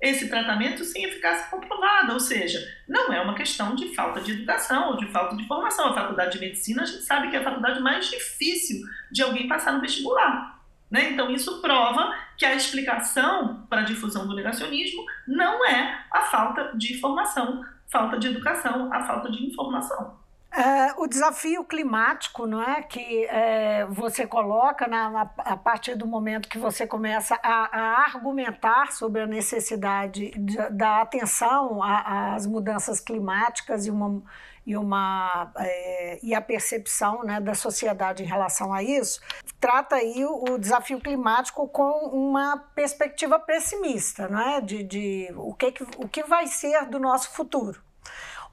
esse 0.00 0.28
tratamento 0.28 0.84
sem 0.84 1.04
eficácia 1.04 1.46
comprovada, 1.48 2.12
ou 2.12 2.20
seja, 2.20 2.60
não 2.88 3.12
é 3.12 3.20
uma 3.20 3.34
questão 3.34 3.74
de 3.74 3.94
falta 3.94 4.20
de 4.20 4.32
educação 4.32 4.90
ou 4.90 4.96
de 4.96 5.06
falta 5.10 5.36
de 5.36 5.46
formação. 5.46 5.88
A 5.88 5.94
faculdade 5.94 6.32
de 6.32 6.40
medicina, 6.40 6.82
a 6.82 6.86
gente 6.86 7.02
sabe 7.02 7.30
que 7.30 7.36
é 7.36 7.40
a 7.40 7.44
faculdade 7.44 7.80
mais 7.80 8.08
difícil 8.08 8.80
de 9.10 9.22
alguém 9.22 9.48
passar 9.48 9.72
no 9.72 9.80
vestibular. 9.80 10.57
Né? 10.90 11.10
Então, 11.12 11.30
isso 11.30 11.60
prova 11.60 12.14
que 12.36 12.44
a 12.44 12.54
explicação 12.54 13.66
para 13.68 13.82
a 13.82 13.84
difusão 13.84 14.26
do 14.26 14.34
negacionismo 14.34 15.04
não 15.26 15.64
é 15.66 16.04
a 16.10 16.22
falta 16.22 16.72
de 16.74 16.98
formação, 16.98 17.64
falta 17.90 18.18
de 18.18 18.28
educação, 18.28 18.92
a 18.92 19.04
falta 19.04 19.30
de 19.30 19.44
informação. 19.44 20.16
É, 20.50 20.94
o 20.96 21.06
desafio 21.06 21.62
climático, 21.62 22.46
não 22.46 22.62
é, 22.62 22.82
que 22.82 23.26
é, 23.26 23.84
você 23.86 24.26
coloca 24.26 24.86
na, 24.86 25.10
na, 25.10 25.30
a 25.38 25.56
partir 25.56 25.94
do 25.94 26.06
momento 26.06 26.48
que 26.48 26.58
você 26.58 26.86
começa 26.86 27.38
a, 27.42 27.78
a 27.78 28.02
argumentar 28.02 28.90
sobre 28.92 29.20
a 29.20 29.26
necessidade 29.26 30.30
de, 30.30 30.56
da 30.70 31.02
atenção 31.02 31.82
às 31.82 32.46
mudanças 32.46 32.98
climáticas 32.98 33.86
e 33.86 33.90
uma 33.90 34.22
e 34.66 34.76
uma 34.76 35.50
é, 35.56 36.18
e 36.22 36.34
a 36.34 36.42
percepção 36.42 37.24
né, 37.24 37.40
da 37.40 37.54
sociedade 37.54 38.22
em 38.22 38.26
relação 38.26 38.72
a 38.72 38.82
isso 38.82 39.18
trata 39.58 39.96
aí 39.96 40.24
o, 40.24 40.52
o, 40.52 40.58
desafio 40.58 41.00
climático 41.00 41.66
com 41.68 42.08
uma 42.08 42.58
perspectiva 42.74 43.38
pessimista, 43.38 44.28
não 44.28 44.40
é, 44.40 44.60
de, 44.60 44.82
de 44.82 45.32
o 45.36 45.54
que, 45.54 45.72
o 45.96 46.08
que 46.08 46.22
vai 46.22 46.46
ser 46.46 46.86
do 46.86 46.98
nosso 46.98 47.30
futuro. 47.30 47.80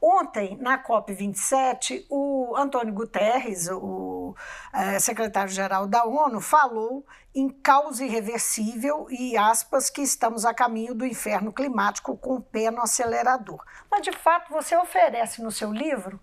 Ontem, 0.01 0.58
na 0.60 0.81
COP27, 0.84 2.05
o 2.10 2.55
Antônio 2.55 2.93
Guterres, 2.93 3.69
o 3.71 4.36
é, 4.73 4.99
secretário-geral 4.99 5.88
da 5.88 6.05
ONU, 6.05 6.39
falou 6.41 7.05
em 7.34 7.49
causa 7.49 8.03
irreversível 8.05 9.08
e 9.10 9.36
aspas 9.38 9.89
que 9.89 10.01
estamos 10.01 10.45
a 10.45 10.53
caminho 10.53 10.93
do 10.93 11.05
inferno 11.05 11.51
climático 11.51 12.15
com 12.17 12.36
o 12.36 12.41
pé 12.41 12.71
no 12.71 12.81
acelerador. 12.81 13.63
Mas, 13.89 14.01
de 14.01 14.12
fato, 14.12 14.51
você 14.51 14.75
oferece 14.77 15.41
no 15.41 15.51
seu 15.51 15.71
livro 15.71 16.19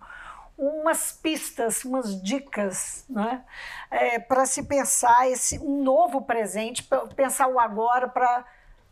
umas 0.57 1.13
pistas, 1.13 1.85
umas 1.85 2.23
dicas 2.23 3.05
né, 3.09 3.45
é, 3.91 4.19
para 4.19 4.47
se 4.47 4.63
pensar 4.63 5.29
esse, 5.29 5.59
um 5.59 5.83
novo 5.83 6.23
presente, 6.23 6.89
pensar 7.17 7.49
o 7.49 7.59
agora 7.59 8.09
para 8.09 8.45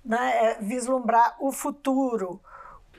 né, 0.04 0.44
é, 0.44 0.54
vislumbrar 0.60 1.36
o 1.38 1.52
futuro. 1.52 2.40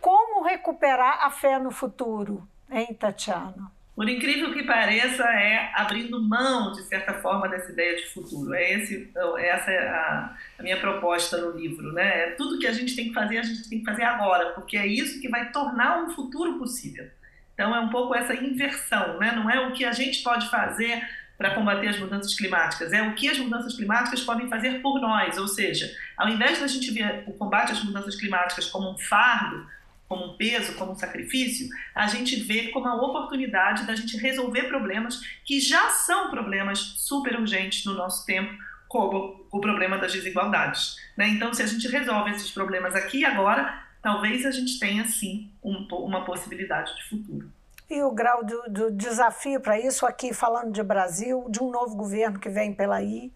Como 0.01 0.43
recuperar 0.43 1.23
a 1.23 1.29
fé 1.29 1.59
no 1.59 1.69
futuro, 1.69 2.47
hein, 2.71 2.93
Tatiana? 2.99 3.71
Por 3.95 4.09
incrível 4.09 4.51
que 4.51 4.63
pareça, 4.63 5.23
é 5.23 5.71
abrindo 5.75 6.19
mão, 6.19 6.71
de 6.71 6.81
certa 6.83 7.13
forma, 7.15 7.47
dessa 7.47 7.71
ideia 7.71 7.95
de 7.97 8.07
futuro. 8.07 8.51
É 8.53 8.73
esse, 8.73 9.11
essa 9.37 9.69
é 9.69 9.89
a, 9.89 10.35
a, 10.57 10.63
minha 10.63 10.79
proposta 10.79 11.37
no 11.37 11.55
livro. 11.55 11.93
Né? 11.93 12.23
É 12.23 12.31
tudo 12.31 12.57
que 12.57 12.65
a 12.65 12.73
gente 12.73 12.95
tem 12.95 13.09
que 13.09 13.13
fazer, 13.13 13.37
a 13.37 13.43
gente 13.43 13.69
tem 13.69 13.79
que 13.79 13.85
fazer 13.85 14.03
agora, 14.03 14.53
porque 14.53 14.75
é 14.75 14.87
isso 14.87 15.21
que 15.21 15.29
vai 15.29 15.51
tornar 15.51 16.03
um 16.03 16.09
futuro 16.09 16.57
possível. 16.57 17.07
Então, 17.53 17.75
é 17.75 17.79
um 17.79 17.89
pouco 17.89 18.15
essa 18.15 18.33
inversão. 18.33 19.19
Né? 19.19 19.33
Não 19.33 19.47
é 19.47 19.67
o 19.67 19.73
que 19.73 19.85
a 19.85 19.91
gente 19.91 20.23
pode 20.23 20.49
fazer 20.49 21.03
para 21.37 21.53
combater 21.53 21.89
as 21.89 21.99
mudanças 21.99 22.35
climáticas, 22.35 22.93
é 22.93 23.01
o 23.01 23.15
que 23.15 23.27
as 23.27 23.39
mudanças 23.39 23.75
climáticas 23.75 24.21
podem 24.21 24.47
fazer 24.47 24.79
por 24.79 25.01
nós, 25.01 25.39
ou 25.39 25.47
seja, 25.47 25.91
ao 26.15 26.29
invés 26.29 26.59
da 26.59 26.67
gente 26.67 26.91
ver 26.91 27.23
o 27.25 27.33
combate 27.33 27.71
às 27.71 27.83
mudanças 27.83 28.15
climáticas 28.15 28.67
como 28.67 28.91
um 28.91 28.97
fardo, 28.99 29.67
como 30.11 30.25
um 30.25 30.35
peso, 30.35 30.75
como 30.75 30.91
um 30.91 30.95
sacrifício, 30.95 31.69
a 31.95 32.05
gente 32.05 32.35
vê 32.35 32.67
como 32.67 32.85
uma 32.85 33.01
oportunidade 33.01 33.87
da 33.87 33.95
gente 33.95 34.17
resolver 34.17 34.63
problemas 34.63 35.21
que 35.45 35.57
já 35.61 35.89
são 35.89 36.29
problemas 36.29 36.79
super 36.97 37.39
urgentes 37.39 37.85
no 37.85 37.93
nosso 37.93 38.25
tempo, 38.25 38.53
como 38.89 39.47
o 39.49 39.61
problema 39.61 39.97
das 39.97 40.11
desigualdades. 40.11 40.97
Né? 41.15 41.29
Então, 41.29 41.53
se 41.53 41.63
a 41.63 41.65
gente 41.65 41.87
resolve 41.87 42.31
esses 42.31 42.51
problemas 42.51 42.93
aqui 42.93 43.19
e 43.19 43.25
agora, 43.25 43.85
talvez 44.01 44.45
a 44.45 44.51
gente 44.51 44.77
tenha 44.77 45.07
sim 45.07 45.49
um, 45.63 45.87
uma 45.89 46.25
possibilidade 46.25 46.93
de 46.93 47.07
futuro 47.07 47.49
e 47.89 48.01
o 48.03 48.11
grau 48.11 48.41
do, 48.41 48.63
do 48.69 48.91
desafio 48.91 49.59
para 49.59 49.77
isso, 49.77 50.05
aqui 50.05 50.33
falando 50.33 50.71
de 50.71 50.81
Brasil, 50.81 51.45
de 51.49 51.61
um 51.61 51.69
novo 51.69 51.93
governo 51.97 52.39
que 52.39 52.47
vem 52.47 52.73
pela 52.73 52.95
aí, 52.95 53.29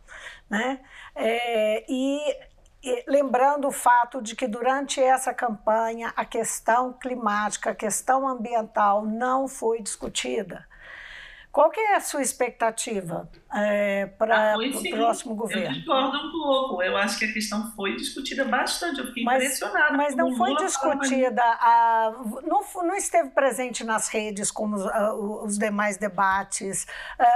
né? 0.50 0.80
É, 1.14 1.84
e 1.90 2.20
lembrando 3.08 3.68
o 3.68 3.72
fato 3.72 4.22
de 4.22 4.36
que 4.36 4.48
durante 4.48 5.02
essa 5.02 5.34
campanha 5.34 6.14
a 6.16 6.26
questão 6.26 6.94
climática, 6.94 7.72
a 7.72 7.76
questão 7.76 8.28
ambiental 8.28 9.06
não 9.06 9.48
foi 9.48 9.82
discutida. 9.82 10.66
Qual 11.56 11.70
que 11.70 11.80
é 11.80 11.96
a 11.96 12.02
sua 12.02 12.22
expectativa 12.22 13.30
é, 13.54 14.08
para 14.08 14.56
ah, 14.56 14.58
o 14.58 14.90
próximo 14.90 15.36
governo? 15.36 15.68
Eu 15.68 15.72
discordo 15.72 16.18
um 16.18 16.32
pouco. 16.34 16.84
Eu 16.84 16.98
acho 16.98 17.18
que 17.18 17.24
a 17.24 17.32
questão 17.32 17.72
foi 17.78 17.96
discutida 17.96 18.44
bastante. 18.44 19.00
Eu 19.00 19.08
fiquei 19.08 19.24
mas, 19.24 19.42
impressionada. 19.42 19.96
Mas 19.96 20.18
não 20.18 20.36
foi 20.36 20.50
Lula 20.50 20.66
discutida, 20.66 21.42
a, 21.42 22.12
não, 22.44 22.62
não 22.84 22.94
esteve 22.94 23.30
presente 23.30 23.86
nas 23.86 24.10
redes 24.10 24.52
como 24.52 24.76
os, 24.76 24.86
os 25.46 25.58
demais 25.58 25.96
debates. 25.96 26.86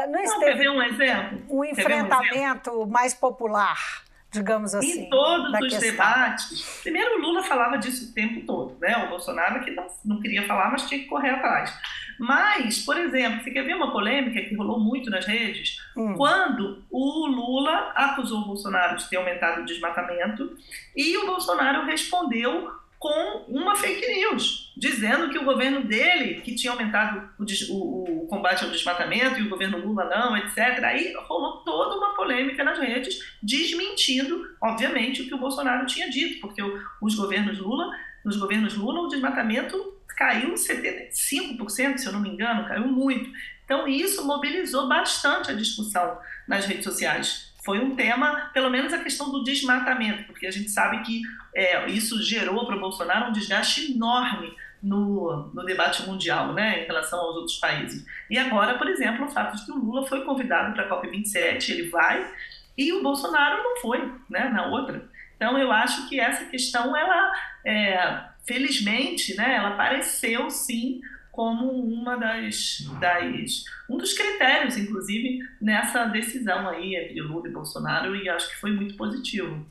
Não 0.09 0.19
esteve. 0.19 0.25
Não, 0.25 0.39
quer 0.39 0.57
ver 0.57 0.69
um 0.69 0.83
exemplo? 0.83 1.41
Um 1.49 1.63
enfrentamento 1.63 2.71
um 2.71 2.73
exemplo? 2.73 2.87
mais 2.87 3.13
popular 3.13 4.08
digamos 4.31 4.75
assim. 4.75 5.01
Em 5.01 5.09
todos 5.09 5.53
os 5.53 5.59
questão. 5.59 5.79
debates. 5.79 6.79
Primeiro, 6.83 7.17
o 7.17 7.21
Lula 7.21 7.43
falava 7.43 7.77
disso 7.77 8.09
o 8.09 8.13
tempo 8.13 8.45
todo, 8.45 8.77
né? 8.79 9.05
O 9.05 9.09
Bolsonaro 9.09 9.63
que 9.63 9.71
não, 9.71 9.87
não 10.05 10.19
queria 10.19 10.45
falar, 10.45 10.71
mas 10.71 10.87
tinha 10.87 10.99
que 10.99 11.07
correr 11.07 11.31
atrás. 11.31 11.75
Mas, 12.19 12.79
por 12.79 12.97
exemplo, 12.97 13.41
você 13.41 13.49
quer 13.49 13.63
ver 13.63 13.75
uma 13.75 13.91
polêmica 13.91 14.41
que 14.41 14.55
rolou 14.55 14.79
muito 14.79 15.09
nas 15.09 15.25
redes? 15.25 15.77
Hum. 15.95 16.15
Quando 16.15 16.83
o 16.91 17.27
Lula 17.27 17.93
acusou 17.95 18.41
o 18.41 18.45
Bolsonaro 18.45 18.97
de 18.97 19.09
ter 19.09 19.15
aumentado 19.15 19.61
o 19.61 19.65
desmatamento 19.65 20.55
e 20.95 21.17
o 21.17 21.25
Bolsonaro 21.25 21.85
respondeu 21.85 22.71
com 22.99 23.45
uma 23.47 23.77
fake 23.77 24.05
news, 24.05 24.73
dizendo 24.75 25.29
que 25.29 25.37
o 25.37 25.45
governo 25.45 25.85
dele, 25.85 26.41
que 26.41 26.53
tinha 26.53 26.73
aumentado 26.73 27.29
o, 27.39 27.45
o, 27.73 28.23
o, 28.23 28.27
combate 28.27 28.65
ao 28.65 28.69
desmatamento 28.69 29.39
e 29.39 29.43
o 29.43 29.49
governo 29.49 29.77
Lula 29.77 30.03
não, 30.03 30.35
etc. 30.35 30.83
Aí 30.83 31.13
rolou 31.27 31.63
toda 31.63 31.95
uma 31.95 32.13
polêmica 32.13 32.61
nas 32.61 32.77
redes, 32.77 33.17
desmentindo, 33.41 34.53
obviamente, 34.61 35.21
o 35.21 35.27
que 35.27 35.33
o 35.33 35.39
Bolsonaro 35.39 35.85
tinha 35.85 36.09
dito, 36.09 36.41
porque 36.41 36.61
os 37.01 37.15
governos 37.15 37.57
Lula, 37.57 37.89
nos 38.25 38.35
governos 38.35 38.75
Lula, 38.75 38.99
o 38.99 39.07
desmatamento 39.07 39.97
caiu 40.17 40.53
75%, 40.53 41.97
se 41.97 42.05
eu 42.05 42.11
não 42.11 42.19
me 42.19 42.29
engano, 42.29 42.67
caiu 42.67 42.85
muito. 42.85 43.29
Então, 43.63 43.87
isso 43.87 44.25
mobilizou 44.25 44.89
bastante 44.89 45.51
a 45.51 45.53
discussão 45.53 46.19
nas 46.45 46.65
redes 46.65 46.83
sociais. 46.83 47.48
Foi 47.69 47.77
um 47.77 47.95
tema, 47.95 48.49
pelo 48.51 48.67
menos 48.67 48.91
a 48.93 48.97
questão 48.97 49.29
do 49.29 49.43
desmatamento, 49.43 50.23
porque 50.23 50.47
a 50.47 50.51
gente 50.51 50.71
sabe 50.71 51.03
que 51.03 51.21
é, 51.53 51.87
isso 51.87 52.19
gerou 52.23 52.65
para 52.65 52.75
o 52.75 52.79
Bolsonaro 52.79 53.29
um 53.29 53.31
desgaste 53.31 53.91
enorme 53.93 54.51
no, 54.81 55.51
no, 55.53 55.63
debate 55.63 56.01
mundial, 56.01 56.51
né, 56.51 56.81
em 56.81 56.87
relação 56.87 57.19
aos 57.19 57.35
outros 57.35 57.57
países. 57.57 58.03
E 58.27 58.39
agora, 58.39 58.75
por 58.75 58.87
exemplo, 58.87 59.27
o 59.27 59.29
fato 59.29 59.55
de 59.55 59.67
que 59.67 59.71
o 59.71 59.77
Lula 59.77 60.07
foi 60.07 60.25
convidado 60.25 60.73
para 60.73 60.85
a 60.85 60.89
COP27, 60.89 61.69
ele 61.69 61.89
vai, 61.89 62.27
e 62.75 62.91
o 62.91 63.03
Bolsonaro 63.03 63.61
não 63.61 63.77
foi, 63.77 64.13
né, 64.27 64.49
na 64.49 64.65
outra. 64.65 65.07
Então, 65.35 65.55
eu 65.55 65.71
acho 65.71 66.09
que 66.09 66.19
essa 66.19 66.45
questão, 66.45 66.97
ela, 66.97 67.31
é, 67.63 68.19
felizmente, 68.47 69.37
né, 69.37 69.57
ela 69.57 69.69
apareceu 69.69 70.49
sim 70.49 71.01
como 71.39 71.71
uma 71.71 72.17
das, 72.17 72.85
das 72.99 73.63
um 73.89 73.95
dos 73.97 74.11
critérios, 74.11 74.75
inclusive, 74.75 75.39
nessa 75.61 76.03
decisão 76.03 76.67
aí 76.67 76.97
entre 76.97 77.21
Lula 77.21 77.47
e 77.47 77.51
Bolsonaro, 77.51 78.13
e 78.13 78.27
acho 78.27 78.49
que 78.49 78.57
foi 78.57 78.73
muito 78.73 78.97
positivo. 78.97 79.65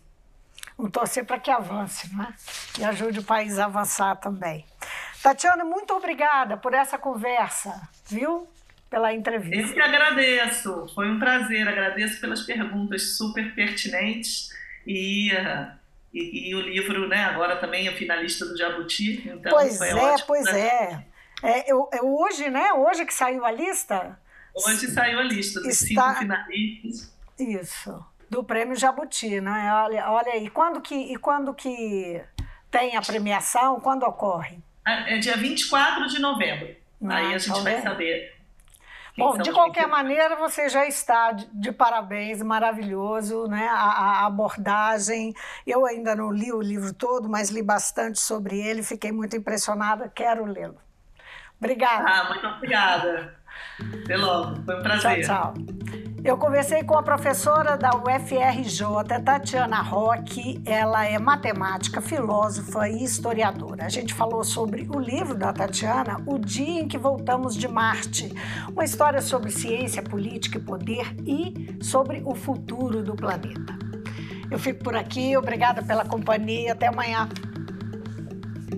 Vamos 0.78 0.92
torcer 0.92 1.26
para 1.26 1.38
que 1.38 1.50
avance, 1.50 2.08
né? 2.16 2.32
E 2.78 2.84
ajude 2.84 3.18
o 3.18 3.22
país 3.22 3.58
a 3.58 3.66
avançar 3.66 4.16
também. 4.16 4.64
Tatiana, 5.22 5.62
muito 5.62 5.92
obrigada 5.92 6.56
por 6.56 6.72
essa 6.72 6.96
conversa, 6.96 7.86
viu? 8.08 8.48
Pela 8.88 9.12
entrevista. 9.12 9.68
Eu 9.68 9.74
que 9.74 9.80
agradeço, 9.82 10.86
foi 10.94 11.10
um 11.10 11.18
prazer, 11.18 11.68
agradeço 11.68 12.18
pelas 12.18 12.44
perguntas 12.44 13.18
super 13.18 13.54
pertinentes 13.54 14.48
e 14.86 15.30
e, 16.14 16.48
e, 16.48 16.54
o 16.54 16.62
livro, 16.62 17.06
né, 17.06 17.24
agora 17.24 17.56
também 17.56 17.86
é 17.86 17.92
finalista 17.92 18.46
do 18.46 18.56
Jabuti. 18.56 19.28
Então 19.28 19.52
pois 19.52 19.78
é, 19.82 19.94
ótimo, 19.94 20.26
pois 20.26 20.46
é. 20.46 21.04
É, 21.42 21.70
eu, 21.70 21.88
é 21.92 22.02
hoje, 22.02 22.50
né? 22.50 22.72
Hoje 22.72 23.04
que 23.04 23.14
saiu 23.14 23.44
a 23.44 23.50
lista? 23.50 24.18
Hoje 24.54 24.88
saiu 24.88 25.18
a 25.18 25.22
lista 25.22 25.60
dos 25.60 25.82
Está... 25.82 26.08
cinco 26.08 26.18
finalistas. 26.20 27.14
Isso. 27.38 28.04
Do 28.28 28.42
prêmio 28.42 28.76
Jabuti, 28.76 29.40
né? 29.40 29.72
Olha, 29.72 30.10
olha 30.10 30.32
aí. 30.32 30.50
Quando 30.50 30.80
que, 30.80 30.94
e 30.94 31.16
quando 31.16 31.54
que 31.54 32.20
tem 32.70 32.96
a 32.96 33.02
premiação? 33.02 33.80
Quando 33.80 34.02
ocorre? 34.02 34.58
É, 34.86 35.14
é 35.14 35.18
dia 35.18 35.36
24 35.36 36.08
de 36.08 36.18
novembro. 36.18 36.74
Ah, 37.04 37.16
aí 37.16 37.34
a 37.34 37.38
gente 37.38 37.54
tá 37.54 37.60
vai 37.60 37.80
saber 37.80 38.38
Bom, 39.18 39.36
de 39.36 39.50
qualquer 39.50 39.88
maneira, 39.88 40.36
você 40.36 40.68
já 40.68 40.86
está 40.86 41.32
de, 41.32 41.48
de 41.52 41.72
parabéns, 41.72 42.40
maravilhoso, 42.40 43.48
né? 43.48 43.66
A, 43.66 43.74
a, 43.74 44.26
abordagem. 44.26 45.34
Eu 45.66 45.84
ainda 45.84 46.14
não 46.14 46.30
li 46.30 46.52
o 46.52 46.62
livro 46.62 46.94
todo, 46.94 47.28
mas 47.28 47.50
li 47.50 47.60
bastante 47.60 48.20
sobre 48.20 48.60
ele, 48.60 48.80
fiquei 48.80 49.10
muito 49.10 49.36
impressionada, 49.36 50.08
quero 50.08 50.44
lê-lo. 50.44 50.78
Obrigada. 51.58 52.04
Ah, 52.08 52.28
muito 52.28 52.46
obrigada. 52.46 53.34
Até 54.04 54.16
logo, 54.16 54.62
foi 54.64 54.78
um 54.78 54.82
prazer. 54.82 55.24
Tchau, 55.24 55.54
tchau. 55.54 55.78
Eu 56.24 56.36
conversei 56.36 56.82
com 56.82 56.98
a 56.98 57.02
professora 57.02 57.76
da 57.76 57.90
UFRJ, 57.90 59.22
Tatiana 59.24 59.80
Roque. 59.80 60.60
Ela 60.66 61.06
é 61.06 61.16
matemática, 61.16 62.00
filósofa 62.00 62.88
e 62.88 63.04
historiadora. 63.04 63.86
A 63.86 63.88
gente 63.88 64.12
falou 64.12 64.42
sobre 64.42 64.88
o 64.92 64.98
livro 64.98 65.36
da 65.36 65.52
Tatiana, 65.52 66.20
O 66.26 66.36
Dia 66.38 66.80
em 66.80 66.88
que 66.88 66.98
Voltamos 66.98 67.56
de 67.56 67.68
Marte. 67.68 68.32
Uma 68.68 68.84
história 68.84 69.22
sobre 69.22 69.50
ciência, 69.52 70.02
política 70.02 70.58
e 70.58 70.60
poder 70.60 71.14
e 71.24 71.78
sobre 71.80 72.20
o 72.24 72.34
futuro 72.34 73.02
do 73.02 73.14
planeta. 73.14 73.78
Eu 74.50 74.58
fico 74.58 74.82
por 74.82 74.96
aqui, 74.96 75.36
obrigada 75.36 75.82
pela 75.82 76.04
companhia. 76.04 76.72
Até 76.72 76.88
amanhã. 76.88 77.28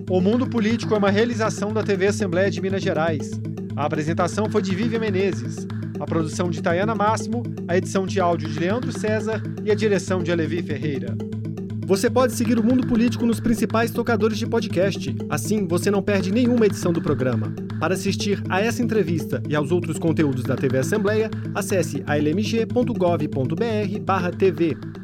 O 0.09 0.19
Mundo 0.19 0.47
Político 0.47 0.93
é 0.93 0.97
uma 0.97 1.09
realização 1.09 1.71
da 1.71 1.83
TV 1.83 2.07
Assembleia 2.07 2.51
de 2.51 2.61
Minas 2.61 2.81
Gerais. 2.81 3.31
A 3.75 3.85
apresentação 3.85 4.49
foi 4.49 4.61
de 4.61 4.75
Vivian 4.75 4.99
Menezes. 4.99 5.65
A 5.99 6.05
produção 6.05 6.49
de 6.49 6.61
Tayana 6.61 6.95
Máximo, 6.95 7.43
a 7.67 7.77
edição 7.77 8.05
de 8.05 8.19
áudio 8.19 8.49
de 8.49 8.59
Leandro 8.59 8.91
César 8.91 9.41
e 9.63 9.71
a 9.71 9.75
direção 9.75 10.21
de 10.21 10.31
Alevi 10.31 10.61
Ferreira. 10.61 11.15
Você 11.85 12.09
pode 12.09 12.33
seguir 12.33 12.57
o 12.57 12.63
Mundo 12.63 12.87
Político 12.87 13.25
nos 13.25 13.39
principais 13.39 13.91
tocadores 13.91 14.37
de 14.37 14.47
podcast. 14.47 15.15
Assim, 15.29 15.67
você 15.67 15.91
não 15.91 16.01
perde 16.01 16.31
nenhuma 16.31 16.65
edição 16.65 16.93
do 16.93 17.01
programa. 17.01 17.53
Para 17.79 17.95
assistir 17.95 18.41
a 18.47 18.61
essa 18.61 18.81
entrevista 18.81 19.43
e 19.49 19.55
aos 19.55 19.71
outros 19.71 19.99
conteúdos 19.99 20.43
da 20.43 20.55
TV 20.55 20.77
Assembleia, 20.77 21.29
acesse 21.53 22.01
almg.gov.br/tv. 22.05 25.00